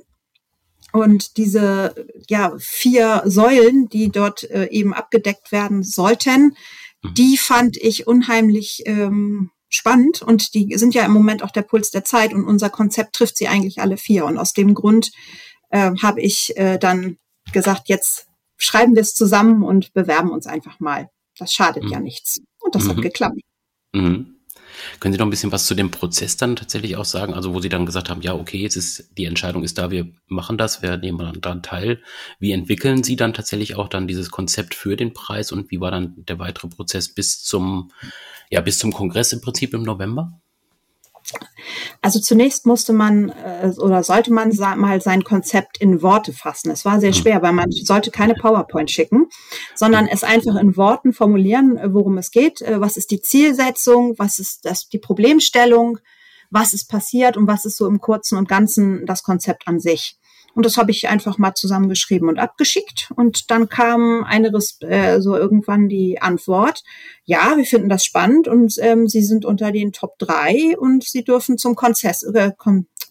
und 0.92 1.36
diese 1.36 1.94
ja 2.28 2.54
vier 2.58 3.22
Säulen, 3.26 3.88
die 3.88 4.10
dort 4.10 4.44
äh, 4.44 4.68
eben 4.70 4.94
abgedeckt 4.94 5.52
werden 5.52 5.82
sollten, 5.82 6.56
Mhm. 7.02 7.14
Die 7.14 7.36
fand 7.36 7.76
ich 7.76 8.06
unheimlich 8.06 8.82
ähm, 8.86 9.50
spannend 9.68 10.22
und 10.22 10.54
die 10.54 10.76
sind 10.76 10.94
ja 10.94 11.04
im 11.04 11.12
Moment 11.12 11.42
auch 11.42 11.50
der 11.50 11.62
Puls 11.62 11.90
der 11.90 12.04
Zeit 12.04 12.32
und 12.32 12.44
unser 12.44 12.70
Konzept 12.70 13.14
trifft 13.14 13.36
sie 13.36 13.48
eigentlich 13.48 13.80
alle 13.80 13.96
vier. 13.96 14.24
Und 14.24 14.38
aus 14.38 14.52
dem 14.52 14.74
Grund 14.74 15.10
äh, 15.70 15.92
habe 16.02 16.20
ich 16.20 16.56
äh, 16.56 16.78
dann 16.78 17.18
gesagt, 17.52 17.88
jetzt 17.88 18.26
schreiben 18.56 18.94
wir 18.94 19.02
es 19.02 19.14
zusammen 19.14 19.62
und 19.62 19.92
bewerben 19.92 20.30
uns 20.30 20.46
einfach 20.46 20.80
mal. 20.80 21.10
Das 21.38 21.52
schadet 21.52 21.84
mhm. 21.84 21.90
ja 21.90 22.00
nichts. 22.00 22.40
Und 22.60 22.74
das 22.74 22.84
mhm. 22.84 22.88
hat 22.90 23.02
geklappt. 23.02 23.40
Mhm. 23.92 24.37
Können 25.00 25.12
Sie 25.12 25.18
noch 25.18 25.26
ein 25.26 25.30
bisschen 25.30 25.52
was 25.52 25.66
zu 25.66 25.74
dem 25.74 25.90
Prozess 25.90 26.36
dann 26.36 26.56
tatsächlich 26.56 26.96
auch 26.96 27.04
sagen? 27.04 27.34
Also 27.34 27.54
wo 27.54 27.60
Sie 27.60 27.68
dann 27.68 27.86
gesagt 27.86 28.10
haben, 28.10 28.22
ja, 28.22 28.34
okay, 28.34 28.58
jetzt 28.58 28.76
ist 28.76 29.10
die 29.16 29.24
Entscheidung 29.24 29.64
ist 29.64 29.78
da, 29.78 29.90
wir 29.90 30.08
machen 30.26 30.58
das, 30.58 30.82
wir 30.82 30.96
nehmen 30.96 31.40
dann 31.40 31.62
teil. 31.62 32.02
Wie 32.38 32.52
entwickeln 32.52 33.02
Sie 33.02 33.16
dann 33.16 33.34
tatsächlich 33.34 33.76
auch 33.76 33.88
dann 33.88 34.08
dieses 34.08 34.30
Konzept 34.30 34.74
für 34.74 34.96
den 34.96 35.12
Preis 35.12 35.52
und 35.52 35.70
wie 35.70 35.80
war 35.80 35.90
dann 35.90 36.14
der 36.16 36.38
weitere 36.38 36.68
Prozess 36.68 37.08
bis 37.08 37.42
zum, 37.42 37.92
ja, 38.50 38.60
bis 38.60 38.78
zum 38.78 38.92
Kongress 38.92 39.32
im 39.32 39.40
Prinzip 39.40 39.74
im 39.74 39.82
November? 39.82 40.40
Also 42.00 42.20
zunächst 42.20 42.66
musste 42.66 42.92
man 42.92 43.30
äh, 43.30 43.72
oder 43.78 44.02
sollte 44.02 44.32
man 44.32 44.52
mal 44.76 45.00
sein 45.00 45.24
Konzept 45.24 45.78
in 45.78 46.02
Worte 46.02 46.32
fassen. 46.32 46.70
Es 46.70 46.84
war 46.84 47.00
sehr 47.00 47.10
mhm. 47.10 47.14
schwer, 47.14 47.42
weil 47.42 47.52
man 47.52 47.70
sollte 47.70 48.10
keine 48.10 48.34
PowerPoint 48.34 48.90
schicken, 48.90 49.28
sondern 49.74 50.06
es 50.06 50.24
einfach 50.24 50.56
in 50.56 50.76
Worten 50.76 51.12
formulieren, 51.12 51.76
äh, 51.76 51.92
worum 51.92 52.18
es 52.18 52.30
geht. 52.30 52.62
Äh, 52.62 52.80
was 52.80 52.96
ist 52.96 53.10
die 53.10 53.20
Zielsetzung? 53.20 54.14
Was 54.18 54.38
ist 54.38 54.64
das, 54.64 54.88
die 54.88 54.98
Problemstellung? 54.98 55.98
Was 56.50 56.72
ist 56.72 56.88
passiert 56.88 57.36
und 57.36 57.46
was 57.46 57.64
ist 57.64 57.76
so 57.76 57.86
im 57.86 58.00
Kurzen 58.00 58.38
und 58.38 58.48
Ganzen 58.48 59.04
das 59.04 59.22
Konzept 59.22 59.68
an 59.68 59.80
sich? 59.80 60.17
Und 60.58 60.66
das 60.66 60.76
habe 60.76 60.90
ich 60.90 61.08
einfach 61.08 61.38
mal 61.38 61.54
zusammengeschrieben 61.54 62.28
und 62.28 62.40
abgeschickt. 62.40 63.12
Und 63.14 63.52
dann 63.52 63.68
kam 63.68 64.24
eine 64.24 64.48
äh, 64.80 65.20
so 65.20 65.36
irgendwann 65.36 65.88
die 65.88 66.20
Antwort, 66.20 66.82
ja, 67.22 67.56
wir 67.56 67.64
finden 67.64 67.88
das 67.88 68.04
spannend 68.04 68.48
und 68.48 68.74
ähm, 68.80 69.06
Sie 69.06 69.22
sind 69.22 69.44
unter 69.44 69.70
den 69.70 69.92
Top 69.92 70.18
drei 70.18 70.76
und 70.76 71.04
Sie 71.04 71.22
dürfen 71.22 71.58
zum, 71.58 71.76
Konzess, 71.76 72.24
äh, 72.24 72.50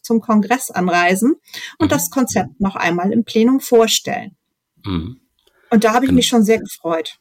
zum 0.01 0.19
Kongress 0.19 0.71
anreisen 0.71 1.37
und 1.77 1.85
mhm. 1.85 1.89
das 1.89 2.09
Konzept 2.09 2.59
noch 2.59 2.75
einmal 2.75 3.13
im 3.13 3.23
Plenum 3.23 3.61
vorstellen. 3.61 4.35
Mhm. 4.83 5.21
Und 5.69 5.85
da 5.85 5.93
habe 5.93 6.03
ich 6.03 6.09
genau. 6.09 6.17
mich 6.17 6.27
schon 6.27 6.43
sehr 6.43 6.59
gefreut. 6.59 7.17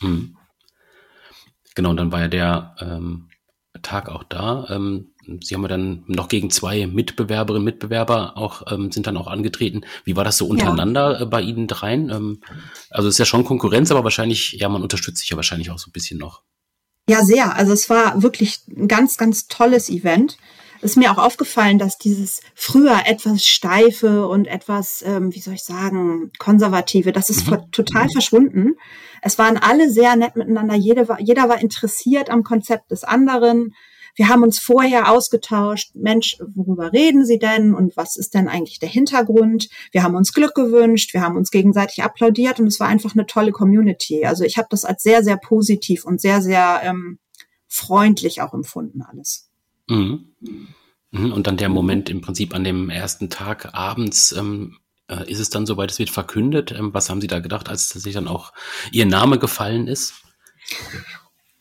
Mhm. 0.00 0.38
Genau, 1.74 1.90
und 1.90 1.98
dann 1.98 2.12
war 2.12 2.22
ja 2.22 2.28
der 2.28 2.76
ähm, 2.80 3.28
Tag 3.82 4.08
auch 4.08 4.24
da. 4.24 4.68
Ähm, 4.70 5.12
Sie 5.42 5.54
haben 5.54 5.62
ja 5.62 5.68
dann 5.68 6.04
noch 6.06 6.28
gegen 6.28 6.50
zwei 6.50 6.86
Mitbewerberinnen, 6.86 7.64
Mitbewerber 7.64 8.36
auch, 8.36 8.70
ähm, 8.70 8.90
sind 8.92 9.06
dann 9.06 9.16
auch 9.16 9.26
angetreten. 9.26 9.82
Wie 10.04 10.16
war 10.16 10.24
das 10.24 10.38
so 10.38 10.46
untereinander 10.46 11.18
ja. 11.18 11.22
äh, 11.22 11.26
bei 11.26 11.42
Ihnen 11.42 11.66
dreien? 11.66 12.10
Ähm, 12.10 12.40
also 12.90 13.08
es 13.08 13.14
ist 13.14 13.18
ja 13.18 13.24
schon 13.24 13.44
Konkurrenz, 13.44 13.90
aber 13.90 14.04
wahrscheinlich, 14.04 14.52
ja, 14.52 14.68
man 14.68 14.82
unterstützt 14.82 15.20
sich 15.20 15.30
ja 15.30 15.36
wahrscheinlich 15.36 15.70
auch 15.70 15.78
so 15.78 15.88
ein 15.88 15.92
bisschen 15.92 16.18
noch. 16.18 16.42
Ja, 17.08 17.22
sehr. 17.22 17.54
Also 17.54 17.72
es 17.72 17.88
war 17.88 18.22
wirklich 18.22 18.60
ein 18.68 18.88
ganz, 18.88 19.16
ganz 19.16 19.46
tolles 19.46 19.88
Event. 19.88 20.38
Es 20.80 20.92
ist 20.92 20.96
mir 20.96 21.10
auch 21.10 21.18
aufgefallen, 21.18 21.78
dass 21.78 21.98
dieses 21.98 22.42
früher 22.54 23.06
etwas 23.06 23.44
steife 23.44 24.26
und 24.28 24.46
etwas, 24.46 25.02
ähm, 25.06 25.34
wie 25.34 25.40
soll 25.40 25.54
ich 25.54 25.64
sagen, 25.64 26.30
konservative, 26.38 27.12
das 27.12 27.30
ist 27.30 27.50
mhm. 27.50 27.70
total 27.72 28.08
verschwunden. 28.10 28.74
Es 29.22 29.38
waren 29.38 29.56
alle 29.56 29.90
sehr 29.90 30.16
nett 30.16 30.36
miteinander. 30.36 30.74
Jede 30.74 31.08
war, 31.08 31.20
jeder 31.20 31.48
war 31.48 31.60
interessiert 31.60 32.30
am 32.30 32.42
Konzept 32.44 32.90
des 32.90 33.04
anderen. 33.04 33.74
Wir 34.16 34.28
haben 34.28 34.42
uns 34.42 34.58
vorher 34.58 35.10
ausgetauscht, 35.10 35.90
Mensch, 35.94 36.38
worüber 36.54 36.92
reden 36.92 37.24
Sie 37.24 37.38
denn 37.38 37.74
und 37.74 37.96
was 37.96 38.16
ist 38.16 38.34
denn 38.34 38.48
eigentlich 38.48 38.78
der 38.78 38.88
Hintergrund? 38.88 39.68
Wir 39.92 40.02
haben 40.02 40.16
uns 40.16 40.32
Glück 40.32 40.54
gewünscht, 40.54 41.12
wir 41.12 41.20
haben 41.20 41.36
uns 41.36 41.50
gegenseitig 41.50 42.02
applaudiert 42.02 42.58
und 42.58 42.66
es 42.66 42.80
war 42.80 42.88
einfach 42.88 43.14
eine 43.14 43.26
tolle 43.26 43.52
Community. 43.52 44.24
Also 44.24 44.44
ich 44.44 44.56
habe 44.56 44.68
das 44.70 44.84
als 44.84 45.02
sehr, 45.02 45.22
sehr 45.22 45.36
positiv 45.36 46.04
und 46.04 46.20
sehr, 46.20 46.40
sehr 46.40 46.80
ähm, 46.82 47.18
freundlich 47.68 48.40
auch 48.40 48.54
empfunden 48.54 49.02
alles. 49.02 49.50
Mhm. 49.88 50.32
mhm. 51.10 51.32
Und 51.32 51.46
dann 51.46 51.58
der 51.58 51.68
Moment 51.68 52.08
im 52.08 52.22
Prinzip 52.22 52.54
an 52.54 52.64
dem 52.64 52.90
ersten 52.90 53.30
Tag 53.30 53.74
abends, 53.74 54.32
ähm, 54.32 54.78
äh, 55.08 55.30
ist 55.30 55.40
es 55.40 55.50
dann 55.50 55.66
soweit, 55.66 55.90
es 55.90 55.98
wird 55.98 56.10
verkündet? 56.10 56.72
Ähm, 56.72 56.92
was 56.94 57.10
haben 57.10 57.20
Sie 57.20 57.26
da 57.26 57.38
gedacht, 57.38 57.68
als 57.68 57.90
sich 57.90 58.14
dann 58.14 58.28
auch 58.28 58.52
Ihr 58.92 59.06
Name 59.06 59.38
gefallen 59.38 59.88
ist? 59.88 60.14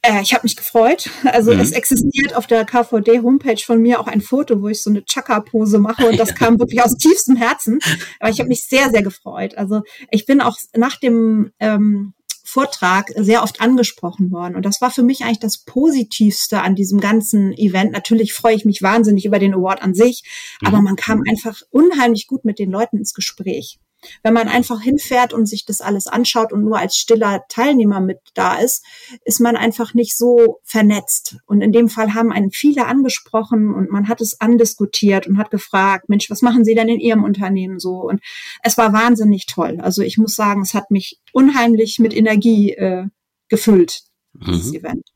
Äh, 0.06 0.22
ich 0.22 0.34
habe 0.34 0.44
mich 0.44 0.56
gefreut. 0.56 1.10
Also 1.26 1.54
mhm. 1.54 1.60
es 1.60 1.72
existiert 1.72 2.36
auf 2.36 2.48
der 2.48 2.66
KVD-Homepage 2.66 3.62
von 3.66 3.82
mir 3.82 4.00
auch 4.00 4.08
ein 4.08 4.22
Foto, 4.22 4.62
wo 4.62 4.68
ich 4.68 4.82
so 4.82 4.90
eine 4.90 5.04
Chaka-Pose 5.04 5.80
mache 5.80 6.08
und 6.08 6.20
das 6.20 6.36
kam 6.36 6.60
wirklich 6.60 6.84
aus 6.84 6.98
tiefstem 6.98 7.36
Herzen. 7.36 7.80
Aber 8.20 8.30
ich 8.30 8.40
habe 8.40 8.50
mich 8.50 8.64
sehr, 8.64 8.90
sehr 8.90 9.04
gefreut. 9.04 9.58
Also 9.58 9.82
ich 10.12 10.26
bin 10.26 10.42
auch 10.42 10.58
nach 10.76 10.98
dem 10.98 11.52
ähm, 11.60 12.14
Vortrag 12.44 13.12
sehr 13.18 13.42
oft 13.42 13.60
angesprochen 13.60 14.32
worden. 14.32 14.56
Und 14.56 14.66
das 14.66 14.80
war 14.80 14.92
für 14.92 15.04
mich 15.04 15.24
eigentlich 15.24 15.40
das 15.40 15.58
Positivste 15.58 16.62
an 16.62 16.76
diesem 16.76 17.00
ganzen 17.00 17.54
Event. 17.54 17.92
Natürlich 17.92 18.34
freue 18.34 18.56
ich 18.56 18.66
mich 18.66 18.82
wahnsinnig 18.82 19.26
über 19.26 19.40
den 19.40 19.56
Award 19.56 19.82
an 19.82 19.96
sich, 19.96 20.24
mhm. 20.62 20.68
aber 20.68 20.82
man 20.82 20.96
kam 20.96 21.24
einfach 21.28 21.62
unheimlich 21.72 22.28
gut 22.28 22.46
mit 22.46 22.60
den 22.60 22.70
Leuten 22.70 22.98
ins 22.98 23.14
Gespräch. 23.14 23.80
Wenn 24.24 24.34
man 24.34 24.48
einfach 24.48 24.82
hinfährt 24.82 25.34
und 25.34 25.46
sich 25.46 25.66
das 25.66 25.82
alles 25.82 26.08
anschaut 26.08 26.52
und 26.54 26.64
nur 26.64 26.80
als 26.80 26.96
stiller 26.96 27.44
Teilnehmer 27.50 28.00
mit 28.00 28.20
da 28.34 28.56
ist, 28.56 28.84
ist 29.24 29.40
man 29.40 29.56
einfach 29.56 29.94
nicht 29.94 30.18
so 30.18 30.60
vernetzt. 30.64 31.38
Und 31.46 31.62
in 31.62 31.72
dem 31.72 31.90
Fall 31.90 32.14
haben 32.14 32.32
einen 32.32 32.52
viele 32.52 32.86
angesprochen 32.86 33.74
und 33.74 33.92
man 33.92 34.08
hat 34.08 34.22
es 34.22 34.40
andiskutiert 34.42 35.28
und 35.28 35.38
hat 35.38 35.52
gefragt, 35.52 36.10
Mensch, 36.10 36.30
was 36.30 36.42
machen 36.42 36.66
Sie 36.66 36.76
denn 36.76 36.90
in 36.90 37.00
Ihrem 37.00 37.24
Unternehmen 37.24 37.80
so? 37.80 38.02
Und 38.02 38.22
es 38.64 38.78
war 38.78 38.94
wahnsinnig 38.94 39.46
toll. 39.46 39.80
Also 39.82 40.02
ich 40.02 40.18
muss 40.18 40.36
sagen, 40.36 40.62
es 40.62 40.74
hat 40.74 40.92
mich 40.92 41.20
unheimlich 41.32 42.00
mit 42.00 42.16
Energie 42.16 42.72
äh, 42.74 43.06
gefüllt, 43.50 44.02
dieses 44.34 44.72
mhm. 44.72 44.76
Event. 44.76 45.10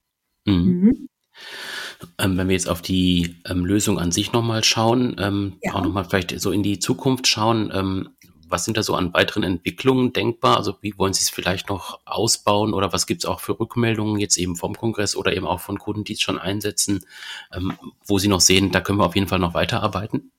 Mhm. 0.45 0.53
Mhm. 0.53 1.09
Ähm, 2.17 2.37
wenn 2.37 2.47
wir 2.47 2.53
jetzt 2.53 2.69
auf 2.69 2.81
die 2.81 3.41
ähm, 3.45 3.65
Lösung 3.65 3.99
an 3.99 4.11
sich 4.11 4.31
nochmal 4.31 4.63
schauen, 4.63 5.15
ähm, 5.19 5.57
ja. 5.61 5.73
auch 5.73 5.83
nochmal 5.83 6.05
vielleicht 6.05 6.39
so 6.39 6.51
in 6.51 6.63
die 6.63 6.79
Zukunft 6.79 7.27
schauen, 7.27 7.71
ähm, 7.73 8.09
was 8.49 8.65
sind 8.65 8.77
da 8.77 8.83
so 8.83 8.95
an 8.95 9.13
weiteren 9.13 9.43
Entwicklungen 9.43 10.13
denkbar? 10.13 10.57
Also 10.57 10.77
wie 10.81 10.97
wollen 10.97 11.13
Sie 11.13 11.21
es 11.21 11.29
vielleicht 11.29 11.69
noch 11.69 11.99
ausbauen 12.05 12.73
oder 12.73 12.91
was 12.93 13.05
gibt 13.05 13.23
es 13.23 13.29
auch 13.29 13.39
für 13.39 13.59
Rückmeldungen 13.59 14.19
jetzt 14.19 14.37
eben 14.37 14.55
vom 14.55 14.75
Kongress 14.75 15.15
oder 15.15 15.33
eben 15.35 15.45
auch 15.45 15.59
von 15.59 15.79
Kunden, 15.79 16.03
die 16.03 16.13
es 16.13 16.21
schon 16.21 16.39
einsetzen, 16.39 17.05
ähm, 17.53 17.73
wo 18.05 18.19
Sie 18.19 18.27
noch 18.27 18.41
sehen, 18.41 18.71
da 18.71 18.81
können 18.81 18.99
wir 18.99 19.05
auf 19.05 19.15
jeden 19.15 19.27
Fall 19.27 19.39
noch 19.39 19.53
weiterarbeiten? 19.53 20.31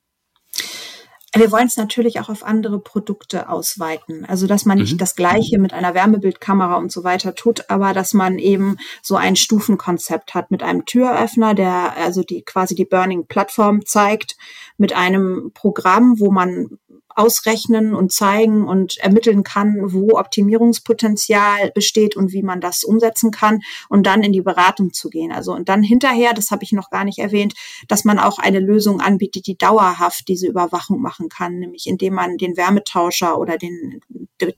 Wir 1.32 1.52
wollen 1.52 1.68
es 1.68 1.76
natürlich 1.76 2.18
auch 2.18 2.28
auf 2.28 2.42
andere 2.42 2.80
Produkte 2.80 3.48
ausweiten. 3.48 4.24
Also, 4.24 4.48
dass 4.48 4.64
man 4.64 4.78
nicht 4.78 4.94
mhm. 4.94 4.98
das 4.98 5.14
Gleiche 5.14 5.60
mit 5.60 5.72
einer 5.72 5.94
Wärmebildkamera 5.94 6.74
und 6.74 6.90
so 6.90 7.04
weiter 7.04 7.36
tut, 7.36 7.70
aber 7.70 7.92
dass 7.92 8.14
man 8.14 8.38
eben 8.38 8.78
so 9.00 9.14
ein 9.14 9.36
Stufenkonzept 9.36 10.34
hat 10.34 10.50
mit 10.50 10.64
einem 10.64 10.86
Türöffner, 10.86 11.54
der 11.54 11.96
also 11.96 12.24
die 12.24 12.42
quasi 12.42 12.74
die 12.74 12.84
Burning 12.84 13.26
Plattform 13.26 13.86
zeigt, 13.86 14.36
mit 14.76 14.92
einem 14.92 15.52
Programm, 15.54 16.18
wo 16.18 16.32
man 16.32 16.78
ausrechnen 17.14 17.94
und 17.94 18.12
zeigen 18.12 18.66
und 18.66 18.98
ermitteln 18.98 19.42
kann, 19.42 19.92
wo 19.92 20.18
Optimierungspotenzial 20.18 21.70
besteht 21.74 22.16
und 22.16 22.32
wie 22.32 22.42
man 22.42 22.60
das 22.60 22.84
umsetzen 22.84 23.30
kann 23.30 23.60
und 23.88 24.06
dann 24.06 24.22
in 24.22 24.32
die 24.32 24.42
Beratung 24.42 24.92
zu 24.92 25.10
gehen. 25.10 25.32
Also 25.32 25.52
und 25.52 25.68
dann 25.68 25.82
hinterher, 25.82 26.32
das 26.34 26.50
habe 26.50 26.64
ich 26.64 26.72
noch 26.72 26.90
gar 26.90 27.04
nicht 27.04 27.18
erwähnt, 27.18 27.54
dass 27.88 28.04
man 28.04 28.18
auch 28.18 28.38
eine 28.38 28.60
Lösung 28.60 29.00
anbietet, 29.00 29.46
die 29.46 29.56
dauerhaft 29.56 30.28
diese 30.28 30.46
Überwachung 30.46 31.00
machen 31.00 31.28
kann, 31.28 31.58
nämlich 31.58 31.86
indem 31.86 32.14
man 32.14 32.36
den 32.36 32.56
Wärmetauscher 32.56 33.38
oder 33.38 33.58
den 33.58 34.00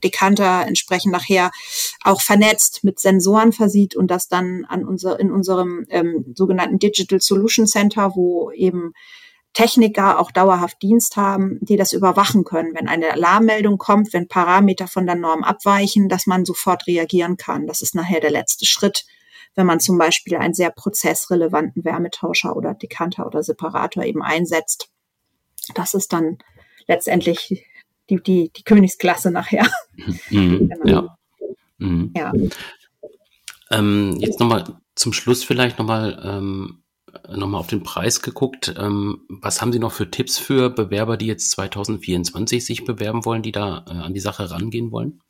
Dekanter 0.03 0.65
entsprechend 0.67 1.11
nachher 1.11 1.51
auch 2.03 2.21
vernetzt 2.21 2.83
mit 2.83 2.99
Sensoren 2.99 3.51
versieht 3.51 3.95
und 3.95 4.07
das 4.07 4.27
dann 4.27 4.65
an 4.65 4.85
unser, 4.85 5.19
in 5.19 5.31
unserem 5.31 5.85
ähm, 5.89 6.33
sogenannten 6.35 6.79
Digital 6.79 7.19
Solution 7.21 7.67
Center, 7.67 8.15
wo 8.15 8.51
eben 8.51 8.93
Techniker 9.53 10.19
auch 10.19 10.31
dauerhaft 10.31 10.81
Dienst 10.81 11.15
haben, 11.15 11.59
die 11.61 11.77
das 11.77 11.93
überwachen 11.93 12.43
können. 12.43 12.73
Wenn 12.73 12.87
eine 12.87 13.11
Alarmmeldung 13.11 13.77
kommt, 13.77 14.11
wenn 14.11 14.27
Parameter 14.27 14.87
von 14.87 15.05
der 15.05 15.15
Norm 15.15 15.43
abweichen, 15.43 16.09
dass 16.09 16.25
man 16.25 16.43
sofort 16.43 16.87
reagieren 16.87 17.37
kann. 17.37 17.67
Das 17.67 17.81
ist 17.81 17.93
nachher 17.95 18.19
der 18.19 18.31
letzte 18.31 18.65
Schritt, 18.65 19.05
wenn 19.55 19.67
man 19.67 19.79
zum 19.79 19.97
Beispiel 19.97 20.37
einen 20.37 20.55
sehr 20.55 20.71
prozessrelevanten 20.71 21.85
Wärmetauscher 21.85 22.55
oder 22.55 22.73
Dekanter 22.73 23.27
oder 23.27 23.43
Separator 23.43 24.03
eben 24.03 24.23
einsetzt. 24.23 24.89
Das 25.75 25.93
ist 25.93 26.11
dann 26.11 26.39
letztendlich 26.87 27.65
die, 28.09 28.21
die, 28.21 28.51
die 28.55 28.63
Königsklasse 28.63 29.31
nachher. 29.31 29.67
Mhm. 30.29 30.71
Ja. 30.85 31.17
Mhm. 31.77 32.11
ja. 32.15 32.33
Ähm, 33.71 34.17
jetzt 34.19 34.39
nochmal 34.39 34.63
zum 34.95 35.13
Schluss 35.13 35.43
vielleicht 35.43 35.79
nochmal 35.79 36.21
ähm, 36.23 36.82
nochmal 37.29 37.59
auf 37.59 37.67
den 37.67 37.83
Preis 37.83 38.21
geguckt. 38.21 38.73
Ähm, 38.77 39.21
was 39.29 39.61
haben 39.61 39.71
Sie 39.71 39.79
noch 39.79 39.93
für 39.93 40.09
Tipps 40.09 40.37
für 40.37 40.69
Bewerber, 40.69 41.17
die 41.17 41.27
jetzt 41.27 41.51
2024 41.51 42.65
sich 42.65 42.85
bewerben 42.85 43.25
wollen, 43.25 43.41
die 43.41 43.51
da 43.51 43.85
äh, 43.87 43.91
an 43.91 44.13
die 44.13 44.19
Sache 44.19 44.49
rangehen 44.49 44.91
wollen? 44.91 45.21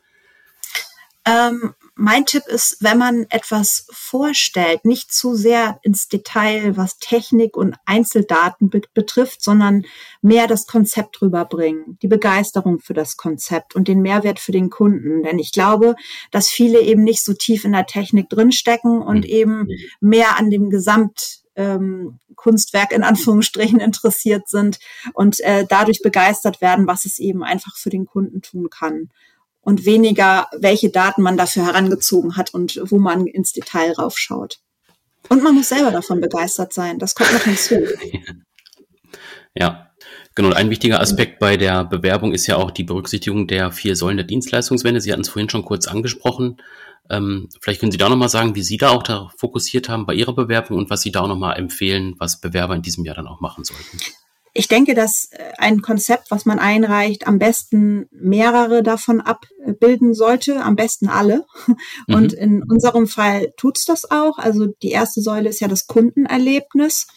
Ähm, 1.25 1.73
mein 1.95 2.25
Tipp 2.25 2.43
ist, 2.47 2.77
wenn 2.81 2.97
man 2.97 3.25
etwas 3.29 3.87
vorstellt, 3.91 4.83
nicht 4.83 5.13
zu 5.13 5.35
sehr 5.35 5.79
ins 5.81 6.09
Detail, 6.09 6.75
was 6.75 6.97
Technik 6.97 7.55
und 7.55 7.75
Einzeldaten 7.85 8.69
be 8.69 8.81
betrifft, 8.93 9.41
sondern 9.41 9.85
mehr 10.21 10.47
das 10.47 10.67
Konzept 10.67 11.21
rüberbringen, 11.21 11.97
die 12.01 12.09
Begeisterung 12.09 12.79
für 12.79 12.93
das 12.93 13.15
Konzept 13.15 13.73
und 13.73 13.87
den 13.87 14.01
Mehrwert 14.01 14.39
für 14.39 14.51
den 14.51 14.69
Kunden. 14.69 15.23
Denn 15.23 15.39
ich 15.39 15.53
glaube, 15.53 15.95
dass 16.31 16.49
viele 16.49 16.81
eben 16.81 17.03
nicht 17.03 17.23
so 17.23 17.33
tief 17.33 17.63
in 17.63 17.71
der 17.71 17.85
Technik 17.85 18.27
drinstecken 18.29 19.01
und 19.01 19.19
mhm. 19.19 19.23
eben 19.23 19.67
mehr 20.01 20.37
an 20.37 20.49
dem 20.49 20.69
Gesamt 20.69 21.42
ähm, 21.55 22.19
Kunstwerk 22.35 22.91
in 22.91 23.03
Anführungsstrichen 23.03 23.79
interessiert 23.79 24.49
sind 24.49 24.79
und 25.13 25.39
äh, 25.41 25.65
dadurch 25.67 26.01
begeistert 26.01 26.61
werden, 26.61 26.87
was 26.87 27.05
es 27.05 27.19
eben 27.19 27.43
einfach 27.43 27.75
für 27.75 27.89
den 27.89 28.05
Kunden 28.05 28.41
tun 28.41 28.69
kann. 28.69 29.09
Und 29.61 29.85
weniger, 29.85 30.47
welche 30.57 30.89
Daten 30.89 31.21
man 31.21 31.37
dafür 31.37 31.65
herangezogen 31.65 32.35
hat 32.35 32.53
und 32.53 32.81
wo 32.85 32.99
man 32.99 33.27
ins 33.27 33.53
Detail 33.53 33.93
raufschaut. 33.93 34.59
Und 35.29 35.41
man 35.41 35.55
muss 35.55 35.69
selber 35.69 35.91
davon 35.91 36.19
begeistert 36.19 36.73
sein. 36.73 36.99
Das 36.99 37.15
kommt 37.15 37.33
noch 37.33 37.43
hinzu. 37.43 37.75
Ja, 39.55 39.93
Genau, 40.35 40.49
ein 40.49 40.71
wichtiger 40.71 40.99
Aspekt 40.99 41.37
bei 41.37 41.57
der 41.57 41.85
Bewerbung 41.85 42.33
ist 42.33 42.47
ja 42.47 42.55
auch 42.55 42.71
die 42.71 42.83
Berücksichtigung 42.83 43.45
der 43.45 43.71
vier 43.71 43.95
Säulen 43.95 44.17
der 44.17 44.25
Dienstleistungswende. 44.25 44.99
Sie 44.99 45.11
hatten 45.11 45.21
es 45.21 45.29
vorhin 45.29 45.49
schon 45.49 45.63
kurz 45.63 45.87
angesprochen. 45.87 46.57
Ähm, 47.09 47.49
vielleicht 47.61 47.79
können 47.79 47.91
Sie 47.91 47.97
da 47.97 48.09
nochmal 48.09 48.29
sagen, 48.29 48.55
wie 48.55 48.63
Sie 48.63 48.77
da 48.77 48.91
auch 48.91 49.03
da 49.03 49.29
fokussiert 49.37 49.89
haben 49.89 50.05
bei 50.05 50.13
Ihrer 50.13 50.33
Bewerbung 50.33 50.77
und 50.77 50.89
was 50.89 51.01
Sie 51.01 51.11
da 51.11 51.21
auch 51.21 51.27
nochmal 51.27 51.57
empfehlen, 51.57 52.15
was 52.17 52.39
Bewerber 52.39 52.75
in 52.75 52.81
diesem 52.81 53.05
Jahr 53.05 53.15
dann 53.15 53.27
auch 53.27 53.41
machen 53.41 53.63
sollten. 53.63 53.99
Ich 54.55 54.67
denke, 54.67 54.93
dass 54.93 55.29
äh, 55.31 55.51
ein 55.57 55.81
Konzept, 55.81 56.29
was 56.29 56.45
man 56.45 56.59
einreicht, 56.59 57.25
am 57.27 57.39
besten 57.39 58.07
mehrere 58.11 58.83
davon 58.83 59.19
abbilden 59.19 60.13
sollte, 60.13 60.63
am 60.63 60.75
besten 60.75 61.07
alle. 61.09 61.45
Und 62.07 62.33
mhm. 62.33 62.37
in 62.37 62.63
unserem 62.63 63.07
Fall 63.07 63.51
tut's 63.57 63.85
das 63.85 64.09
auch. 64.09 64.37
Also 64.37 64.67
die 64.67 64.91
erste 64.91 65.21
Säule 65.21 65.49
ist 65.49 65.59
ja 65.59 65.67
das 65.67 65.87
Kundenerlebnis. 65.87 67.07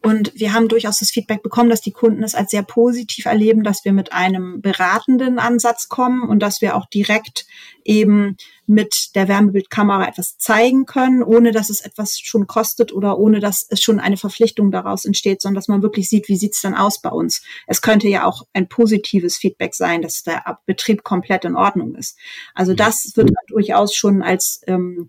Und 0.00 0.32
wir 0.34 0.52
haben 0.52 0.68
durchaus 0.68 1.00
das 1.00 1.10
Feedback 1.10 1.42
bekommen, 1.42 1.70
dass 1.70 1.80
die 1.80 1.90
Kunden 1.90 2.22
es 2.22 2.34
als 2.34 2.50
sehr 2.52 2.62
positiv 2.62 3.26
erleben, 3.26 3.64
dass 3.64 3.84
wir 3.84 3.92
mit 3.92 4.12
einem 4.12 4.60
beratenden 4.60 5.38
Ansatz 5.38 5.88
kommen 5.88 6.22
und 6.22 6.40
dass 6.40 6.60
wir 6.60 6.76
auch 6.76 6.86
direkt 6.86 7.46
eben 7.84 8.36
mit 8.66 9.14
der 9.16 9.28
Wärmebildkamera 9.28 10.06
etwas 10.06 10.38
zeigen 10.38 10.86
können, 10.86 11.22
ohne 11.22 11.50
dass 11.50 11.68
es 11.68 11.80
etwas 11.80 12.18
schon 12.20 12.46
kostet 12.46 12.92
oder 12.92 13.18
ohne 13.18 13.40
dass 13.40 13.66
es 13.68 13.82
schon 13.82 13.98
eine 13.98 14.16
Verpflichtung 14.16 14.70
daraus 14.70 15.04
entsteht, 15.04 15.42
sondern 15.42 15.56
dass 15.56 15.68
man 15.68 15.82
wirklich 15.82 16.08
sieht, 16.08 16.28
wie 16.28 16.36
sieht's 16.36 16.60
dann 16.60 16.74
aus 16.74 17.00
bei 17.00 17.10
uns. 17.10 17.42
Es 17.66 17.82
könnte 17.82 18.08
ja 18.08 18.24
auch 18.24 18.42
ein 18.52 18.68
positives 18.68 19.36
Feedback 19.36 19.74
sein, 19.74 20.02
dass 20.02 20.22
der 20.22 20.58
Betrieb 20.66 21.02
komplett 21.02 21.44
in 21.44 21.56
Ordnung 21.56 21.96
ist. 21.96 22.16
Also 22.54 22.72
das 22.72 23.12
wird 23.16 23.30
durchaus 23.48 23.94
schon 23.94 24.22
als 24.22 24.60
ähm, 24.66 25.08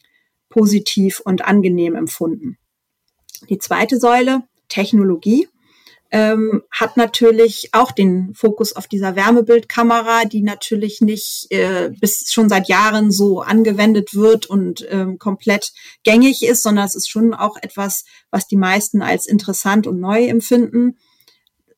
positiv 0.49 1.19
und 1.19 1.45
angenehm 1.45 1.95
empfunden. 1.95 2.57
Die 3.49 3.59
zweite 3.59 3.97
Säule 3.99 4.43
Technologie 4.69 5.47
ähm, 6.11 6.63
hat 6.71 6.97
natürlich 6.97 7.69
auch 7.73 7.91
den 7.91 8.33
Fokus 8.33 8.75
auf 8.75 8.87
dieser 8.87 9.15
Wärmebildkamera, 9.15 10.25
die 10.25 10.41
natürlich 10.41 11.01
nicht 11.01 11.47
äh, 11.51 11.91
bis 11.99 12.31
schon 12.31 12.49
seit 12.49 12.67
Jahren 12.67 13.11
so 13.11 13.41
angewendet 13.41 14.15
wird 14.15 14.47
und 14.47 14.87
ähm, 14.89 15.19
komplett 15.19 15.71
gängig 16.03 16.43
ist, 16.43 16.63
sondern 16.63 16.85
es 16.85 16.95
ist 16.95 17.09
schon 17.09 17.33
auch 17.33 17.57
etwas, 17.61 18.05
was 18.31 18.47
die 18.47 18.57
meisten 18.57 19.01
als 19.01 19.27
interessant 19.27 19.85
und 19.85 19.99
neu 19.99 20.25
empfinden 20.25 20.97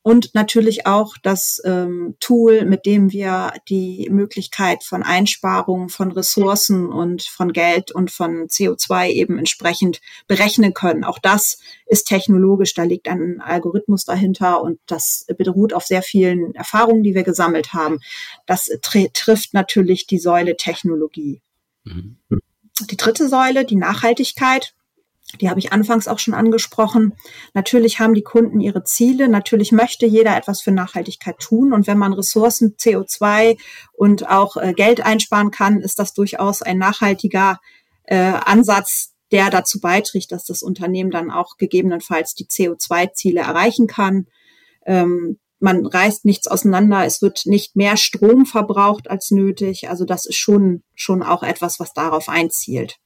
und 0.04 0.34
natürlich 0.34 0.88
auch 0.88 1.16
das 1.22 1.62
ähm, 1.64 2.16
Tool, 2.20 2.66
mit 2.66 2.88
dem 2.88 3.12
wir 3.12 3.54
die 3.70 4.08
Möglichkeit 4.10 4.84
von 4.84 5.04
Einsparungen 5.04 5.90
von 5.90 6.12
Ressourcen 6.12 6.88
und 6.88 7.22
von 7.22 7.54
Geld 7.54 7.92
und 7.92 8.10
von 8.10 8.48
CO2 8.48 9.10
eben 9.10 9.38
entsprechend 9.38 10.02
berechnen 10.28 10.74
können. 10.74 11.04
Auch 11.04 11.20
das 11.20 11.60
ist 11.86 12.08
technologisch, 12.08 12.74
da 12.74 12.84
liegt 12.84 13.08
ein 13.08 13.42
Algorithmus 13.42 14.04
dahinter 14.04 14.64
und 14.64 14.80
das 14.88 15.28
beruht 15.38 15.74
auf 15.74 15.86
sehr 15.86 16.02
vielen 16.02 16.56
Erfahrungen, 16.56 17.04
die 17.04 17.14
wir 17.14 17.24
gesammelt 17.24 17.74
haben. 17.74 18.00
Das 18.48 18.70
trifft 18.82 19.54
natürlich 19.54 20.08
die 20.08 20.20
Säule 20.20 20.58
Technologie. 20.58 21.42
Mhm. 21.84 22.18
Die 22.90 22.98
dritte 22.98 23.30
Säule, 23.30 23.66
die 23.66 23.76
Nachhaltigkeit, 23.76 24.74
die 25.40 25.50
habe 25.50 25.60
ich 25.60 25.72
anfangs 25.72 26.08
auch 26.08 26.20
schon 26.20 26.34
angesprochen. 26.34 27.14
Natürlich 27.54 28.00
haben 28.00 28.14
die 28.14 28.24
Kunden 28.24 28.60
ihre 28.60 28.84
Ziele. 28.84 29.30
Natürlich 29.30 29.72
möchte 29.72 30.06
jeder 30.06 30.36
etwas 30.36 30.62
für 30.62 30.72
Nachhaltigkeit 30.72 31.40
tun. 31.40 31.74
Und 31.74 31.88
wenn 31.88 31.98
man 31.98 32.14
Ressourcen, 32.14 32.76
CO2 32.78 33.58
und 33.94 34.30
auch 34.30 34.58
äh, 34.58 34.74
Geld 34.74 35.06
einsparen 35.06 35.52
kann, 35.52 35.80
ist 35.80 36.00
das 36.00 36.14
durchaus 36.14 36.62
ein 36.62 36.78
nachhaltiger 36.78 37.60
äh, 38.04 38.18
Ansatz, 38.18 39.14
der 39.32 39.50
dazu 39.50 39.80
beiträgt, 39.80 40.32
dass 40.32 40.44
das 40.44 40.62
Unternehmen 40.62 41.12
dann 41.12 41.32
auch 41.32 41.58
gegebenenfalls 41.58 42.36
die 42.36 42.46
CO2-Ziele 42.46 43.42
erreichen 43.42 43.88
kann. 43.88 44.28
Ähm, 44.86 45.40
man 45.60 45.86
reißt 45.86 46.26
nichts 46.26 46.48
auseinander, 46.48 47.06
es 47.06 47.22
wird 47.22 47.46
nicht 47.46 47.76
mehr 47.76 47.96
Strom 47.96 48.46
verbraucht 48.46 49.10
als 49.10 49.30
nötig. 49.32 49.90
Also 49.90 50.06
das 50.06 50.26
ist 50.26 50.38
schon, 50.38 50.84
schon 50.96 51.22
auch 51.22 51.44
etwas, 51.44 51.80
was 51.80 51.94
darauf 51.94 52.30
einzielt. 52.30 52.98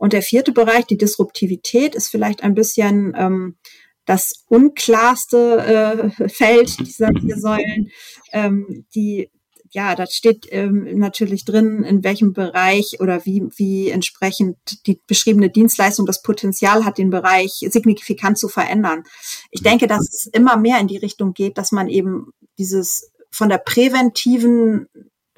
Und 0.00 0.14
der 0.14 0.22
vierte 0.22 0.52
Bereich, 0.52 0.86
die 0.86 0.96
Disruptivität, 0.96 1.94
ist 1.94 2.08
vielleicht 2.08 2.42
ein 2.42 2.54
bisschen 2.54 3.12
ähm, 3.18 3.58
das 4.06 4.44
unklarste 4.46 6.10
äh, 6.18 6.28
Feld 6.30 6.78
dieser 6.80 7.10
vier 7.20 7.36
Säulen. 7.36 7.90
Ähm, 8.32 8.86
die 8.94 9.30
ja, 9.72 9.94
da 9.94 10.06
steht 10.06 10.48
ähm, 10.50 10.98
natürlich 10.98 11.44
drin, 11.44 11.84
in 11.84 12.02
welchem 12.02 12.32
Bereich 12.32 12.96
oder 12.98 13.24
wie, 13.26 13.44
wie 13.56 13.90
entsprechend 13.90 14.56
die 14.86 15.00
beschriebene 15.06 15.50
Dienstleistung 15.50 16.06
das 16.06 16.22
Potenzial 16.22 16.84
hat, 16.84 16.96
den 16.96 17.10
Bereich 17.10 17.52
signifikant 17.68 18.38
zu 18.38 18.48
verändern. 18.48 19.04
Ich 19.50 19.62
denke, 19.62 19.86
dass 19.86 20.00
es 20.00 20.26
immer 20.32 20.56
mehr 20.56 20.80
in 20.80 20.88
die 20.88 20.96
Richtung 20.96 21.34
geht, 21.34 21.56
dass 21.56 21.70
man 21.70 21.88
eben 21.88 22.32
dieses 22.58 23.12
von 23.30 23.50
der 23.50 23.58
präventiven 23.58 24.86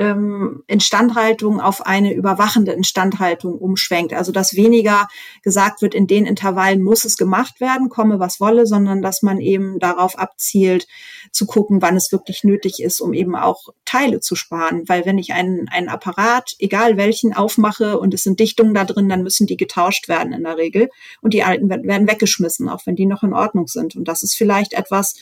ähm, 0.02 0.64
Instandhaltung 0.66 1.60
auf 1.60 1.86
eine 1.86 2.12
überwachende 2.12 2.72
Instandhaltung 2.72 3.54
umschwenkt. 3.56 4.12
Also 4.12 4.32
dass 4.32 4.56
weniger 4.56 5.06
gesagt 5.42 5.80
wird, 5.80 5.94
in 5.94 6.08
den 6.08 6.26
Intervallen 6.26 6.82
muss 6.82 7.04
es 7.04 7.16
gemacht 7.16 7.60
werden, 7.60 7.88
komme 7.88 8.18
was 8.18 8.40
wolle, 8.40 8.66
sondern 8.66 9.00
dass 9.00 9.22
man 9.22 9.40
eben 9.40 9.78
darauf 9.78 10.18
abzielt, 10.18 10.88
zu 11.30 11.46
gucken, 11.46 11.82
wann 11.82 11.96
es 11.96 12.10
wirklich 12.10 12.42
nötig 12.42 12.82
ist, 12.82 13.00
um 13.00 13.12
eben 13.12 13.36
auch 13.36 13.68
Teile 13.84 14.18
zu 14.18 14.34
sparen. 14.34 14.88
Weil 14.88 15.06
wenn 15.06 15.18
ich 15.18 15.34
einen, 15.34 15.68
einen 15.68 15.88
Apparat, 15.88 16.56
egal 16.58 16.96
welchen, 16.96 17.32
aufmache 17.32 18.00
und 18.00 18.12
es 18.12 18.24
sind 18.24 18.40
Dichtungen 18.40 18.74
da 18.74 18.84
drin, 18.84 19.08
dann 19.08 19.22
müssen 19.22 19.46
die 19.46 19.56
getauscht 19.56 20.08
werden 20.08 20.32
in 20.32 20.42
der 20.42 20.56
Regel. 20.56 20.88
Und 21.20 21.32
die 21.32 21.44
alten 21.44 21.70
werden 21.70 22.08
weggeschmissen, 22.08 22.68
auch 22.68 22.86
wenn 22.86 22.96
die 22.96 23.06
noch 23.06 23.22
in 23.22 23.34
Ordnung 23.34 23.68
sind. 23.68 23.94
Und 23.94 24.08
das 24.08 24.24
ist 24.24 24.34
vielleicht 24.34 24.72
etwas, 24.72 25.14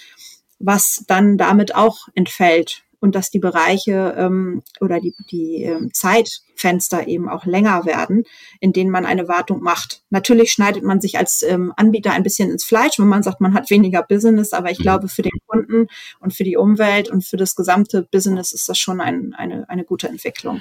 was 0.58 1.04
dann 1.06 1.36
damit 1.36 1.74
auch 1.74 2.08
entfällt 2.14 2.82
und 3.00 3.14
dass 3.14 3.30
die 3.30 3.38
Bereiche 3.38 4.14
ähm, 4.16 4.62
oder 4.80 5.00
die, 5.00 5.14
die 5.30 5.64
ähm, 5.64 5.90
Zeitfenster 5.92 7.08
eben 7.08 7.28
auch 7.28 7.46
länger 7.46 7.84
werden, 7.84 8.24
in 8.60 8.72
denen 8.72 8.90
man 8.90 9.06
eine 9.06 9.28
Wartung 9.28 9.62
macht. 9.62 10.02
Natürlich 10.10 10.52
schneidet 10.52 10.84
man 10.84 11.00
sich 11.00 11.18
als 11.18 11.42
ähm, 11.42 11.72
Anbieter 11.76 12.12
ein 12.12 12.22
bisschen 12.22 12.50
ins 12.50 12.64
Fleisch, 12.64 12.98
wenn 12.98 13.08
man 13.08 13.22
sagt, 13.22 13.40
man 13.40 13.54
hat 13.54 13.70
weniger 13.70 14.02
Business, 14.02 14.52
aber 14.52 14.70
ich 14.70 14.78
mhm. 14.78 14.82
glaube, 14.82 15.08
für 15.08 15.22
den 15.22 15.38
Kunden 15.46 15.86
und 16.20 16.34
für 16.34 16.44
die 16.44 16.56
Umwelt 16.56 17.10
und 17.10 17.24
für 17.24 17.36
das 17.36 17.56
gesamte 17.56 18.02
Business 18.02 18.52
ist 18.52 18.68
das 18.68 18.78
schon 18.78 19.00
ein, 19.00 19.34
eine, 19.34 19.68
eine 19.68 19.84
gute 19.84 20.08
Entwicklung. 20.08 20.60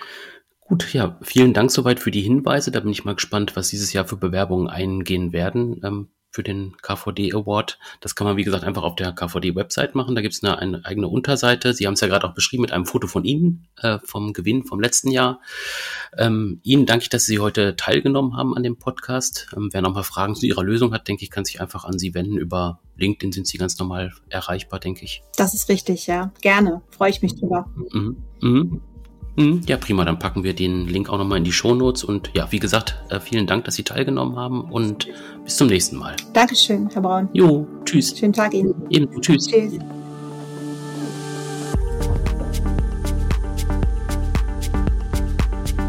Gut, 0.62 0.94
ja, 0.94 1.18
vielen 1.24 1.54
Dank 1.54 1.72
soweit 1.72 2.00
für 2.00 2.12
die 2.12 2.22
Hinweise. 2.22 2.70
Da 2.72 2.80
bin 2.80 2.92
ich 2.92 3.04
mal 3.04 3.16
gespannt, 3.16 3.56
was 3.56 3.70
dieses 3.70 3.92
Jahr 3.92 4.06
für 4.06 4.18
Bewerbungen 4.18 4.68
eingehen 4.68 5.34
werden. 5.34 5.82
Ähm, 5.84 6.10
für 6.32 6.44
den 6.44 6.78
KVD 6.82 7.34
Award. 7.34 7.80
Das 8.02 8.16
kann 8.16 8.28
man, 8.28 8.38
wie 8.38 8.44
gesagt, 8.44 8.64
einfach 8.64 8.84
auf 8.84 8.96
der 8.96 9.14
KVD-Website 9.14 9.96
machen. 9.96 10.16
Da 10.16 10.22
gibt 10.22 10.34
es 10.36 10.44
eine, 10.44 10.60
eine, 10.60 10.86
eigene 10.86 11.08
Unterseite. 11.08 11.74
Sie 11.74 11.88
haben 11.88 11.96
es 11.96 12.02
ja 12.02 12.08
gerade 12.08 12.28
auch 12.28 12.34
beschrieben 12.34 12.62
mit 12.62 12.72
einem 12.72 12.86
Foto 12.86 13.08
von 13.08 13.26
Ihnen, 13.26 13.68
äh, 13.82 13.98
vom 14.04 14.34
Gewinn 14.34 14.64
vom 14.64 14.80
letzten 14.80 15.12
Jahr. 15.12 15.42
Ähm, 16.18 16.60
Ihnen 16.64 16.86
danke 16.86 17.04
ich, 17.04 17.10
dass 17.10 17.26
Sie 17.26 17.40
heute 17.40 17.76
teilgenommen 17.76 18.38
haben 18.38 18.56
an 18.56 18.64
dem 18.64 18.78
Podcast. 18.78 19.48
Ähm, 19.56 19.70
wer 19.72 19.82
nochmal 19.82 20.04
Fragen 20.04 20.36
zu 20.36 20.46
Ihrer 20.46 20.64
Lösung 20.64 20.94
hat, 20.94 21.08
denke 21.08 21.24
ich, 21.24 21.32
kann 21.32 21.46
sich 21.46 21.62
einfach 21.62 21.86
an 21.86 21.98
Sie 21.98 22.14
wenden. 22.14 22.38
Über 22.38 22.80
LinkedIn 22.98 23.32
sind 23.32 23.48
Sie 23.48 23.58
ganz 23.58 23.80
normal 23.80 24.12
erreichbar, 24.30 24.80
denke 24.80 25.06
ich. 25.06 25.24
Das 25.36 25.54
ist 25.54 25.70
richtig, 25.70 26.06
ja. 26.08 26.32
Gerne. 26.42 26.82
Freue 26.90 27.10
ich 27.10 27.22
mich 27.22 27.36
drüber. 27.40 27.74
Mhm. 27.92 28.24
Mhm. 28.42 28.82
Mhm. 29.40 29.62
Ja, 29.68 29.78
prima. 29.78 30.04
Dann 30.04 30.20
packen 30.20 30.44
wir 30.44 30.54
den 30.54 30.86
Link 30.86 31.10
auch 31.10 31.18
nochmal 31.18 31.38
in 31.38 31.46
die 31.46 31.54
Show 31.54 31.74
Notes. 31.74 32.04
Und 32.04 32.30
ja, 32.36 32.52
wie 32.52 32.60
gesagt, 32.60 32.96
äh, 33.10 33.22
vielen 33.22 33.48
Dank, 33.48 33.64
dass 33.64 33.76
Sie 33.76 33.84
teilgenommen 33.84 34.36
haben 34.36 34.70
und 34.70 35.08
bis 35.46 35.56
zum 35.56 35.68
nächsten 35.68 35.96
Mal. 35.96 36.18
Dankeschön, 36.34 36.90
Herr 36.90 37.02
Braun. 37.02 37.30
Jo, 37.32 37.66
tschüss. 37.86 38.18
Schönen 38.18 38.34
Tag 38.34 38.54
Ihnen. 38.54 38.76
Ebenso, 38.90 39.20
tschüss. 39.22 39.48
Tschüss. 39.48 39.80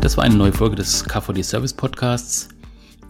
Das 0.00 0.16
war 0.16 0.24
eine 0.24 0.36
neue 0.36 0.52
Folge 0.52 0.76
des 0.76 1.04
KVD 1.04 1.42
Service 1.42 1.74
Podcasts. 1.74 2.48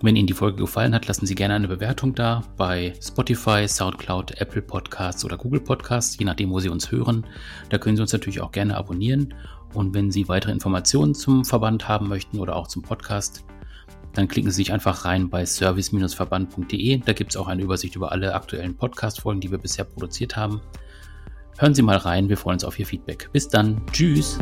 Wenn 0.02 0.16
Ihnen 0.16 0.26
die 0.26 0.32
Folge 0.32 0.56
gefallen 0.56 0.94
hat, 0.94 1.06
lassen 1.06 1.26
Sie 1.26 1.34
gerne 1.34 1.54
eine 1.54 1.68
Bewertung 1.68 2.14
da 2.14 2.42
bei 2.56 2.94
Spotify, 3.02 3.68
SoundCloud, 3.68 4.40
Apple 4.40 4.62
Podcasts 4.62 5.22
oder 5.26 5.36
Google 5.36 5.60
Podcasts, 5.60 6.16
je 6.18 6.24
nachdem, 6.24 6.50
wo 6.50 6.58
Sie 6.60 6.70
uns 6.70 6.90
hören. 6.90 7.26
Da 7.68 7.76
können 7.76 7.96
Sie 7.96 8.02
uns 8.02 8.14
natürlich 8.14 8.40
auch 8.40 8.50
gerne 8.50 8.78
abonnieren. 8.78 9.34
Und 9.74 9.94
wenn 9.94 10.10
Sie 10.10 10.28
weitere 10.28 10.52
Informationen 10.52 11.14
zum 11.14 11.44
Verband 11.44 11.88
haben 11.88 12.08
möchten 12.08 12.38
oder 12.38 12.56
auch 12.56 12.66
zum 12.66 12.82
Podcast, 12.82 13.44
dann 14.12 14.28
klicken 14.28 14.50
Sie 14.50 14.56
sich 14.56 14.72
einfach 14.72 15.04
rein 15.04 15.30
bei 15.30 15.46
service-verband.de. 15.46 16.98
Da 16.98 17.12
gibt 17.12 17.30
es 17.30 17.36
auch 17.36 17.46
eine 17.46 17.62
Übersicht 17.62 17.94
über 17.96 18.12
alle 18.12 18.34
aktuellen 18.34 18.76
Podcast-Folgen, 18.76 19.40
die 19.40 19.50
wir 19.50 19.58
bisher 19.58 19.84
produziert 19.84 20.36
haben. 20.36 20.60
Hören 21.58 21.74
Sie 21.74 21.82
mal 21.82 21.96
rein, 21.96 22.28
wir 22.28 22.36
freuen 22.36 22.54
uns 22.54 22.64
auf 22.64 22.78
Ihr 22.78 22.86
Feedback. 22.86 23.28
Bis 23.32 23.48
dann, 23.48 23.82
tschüss. 23.92 24.38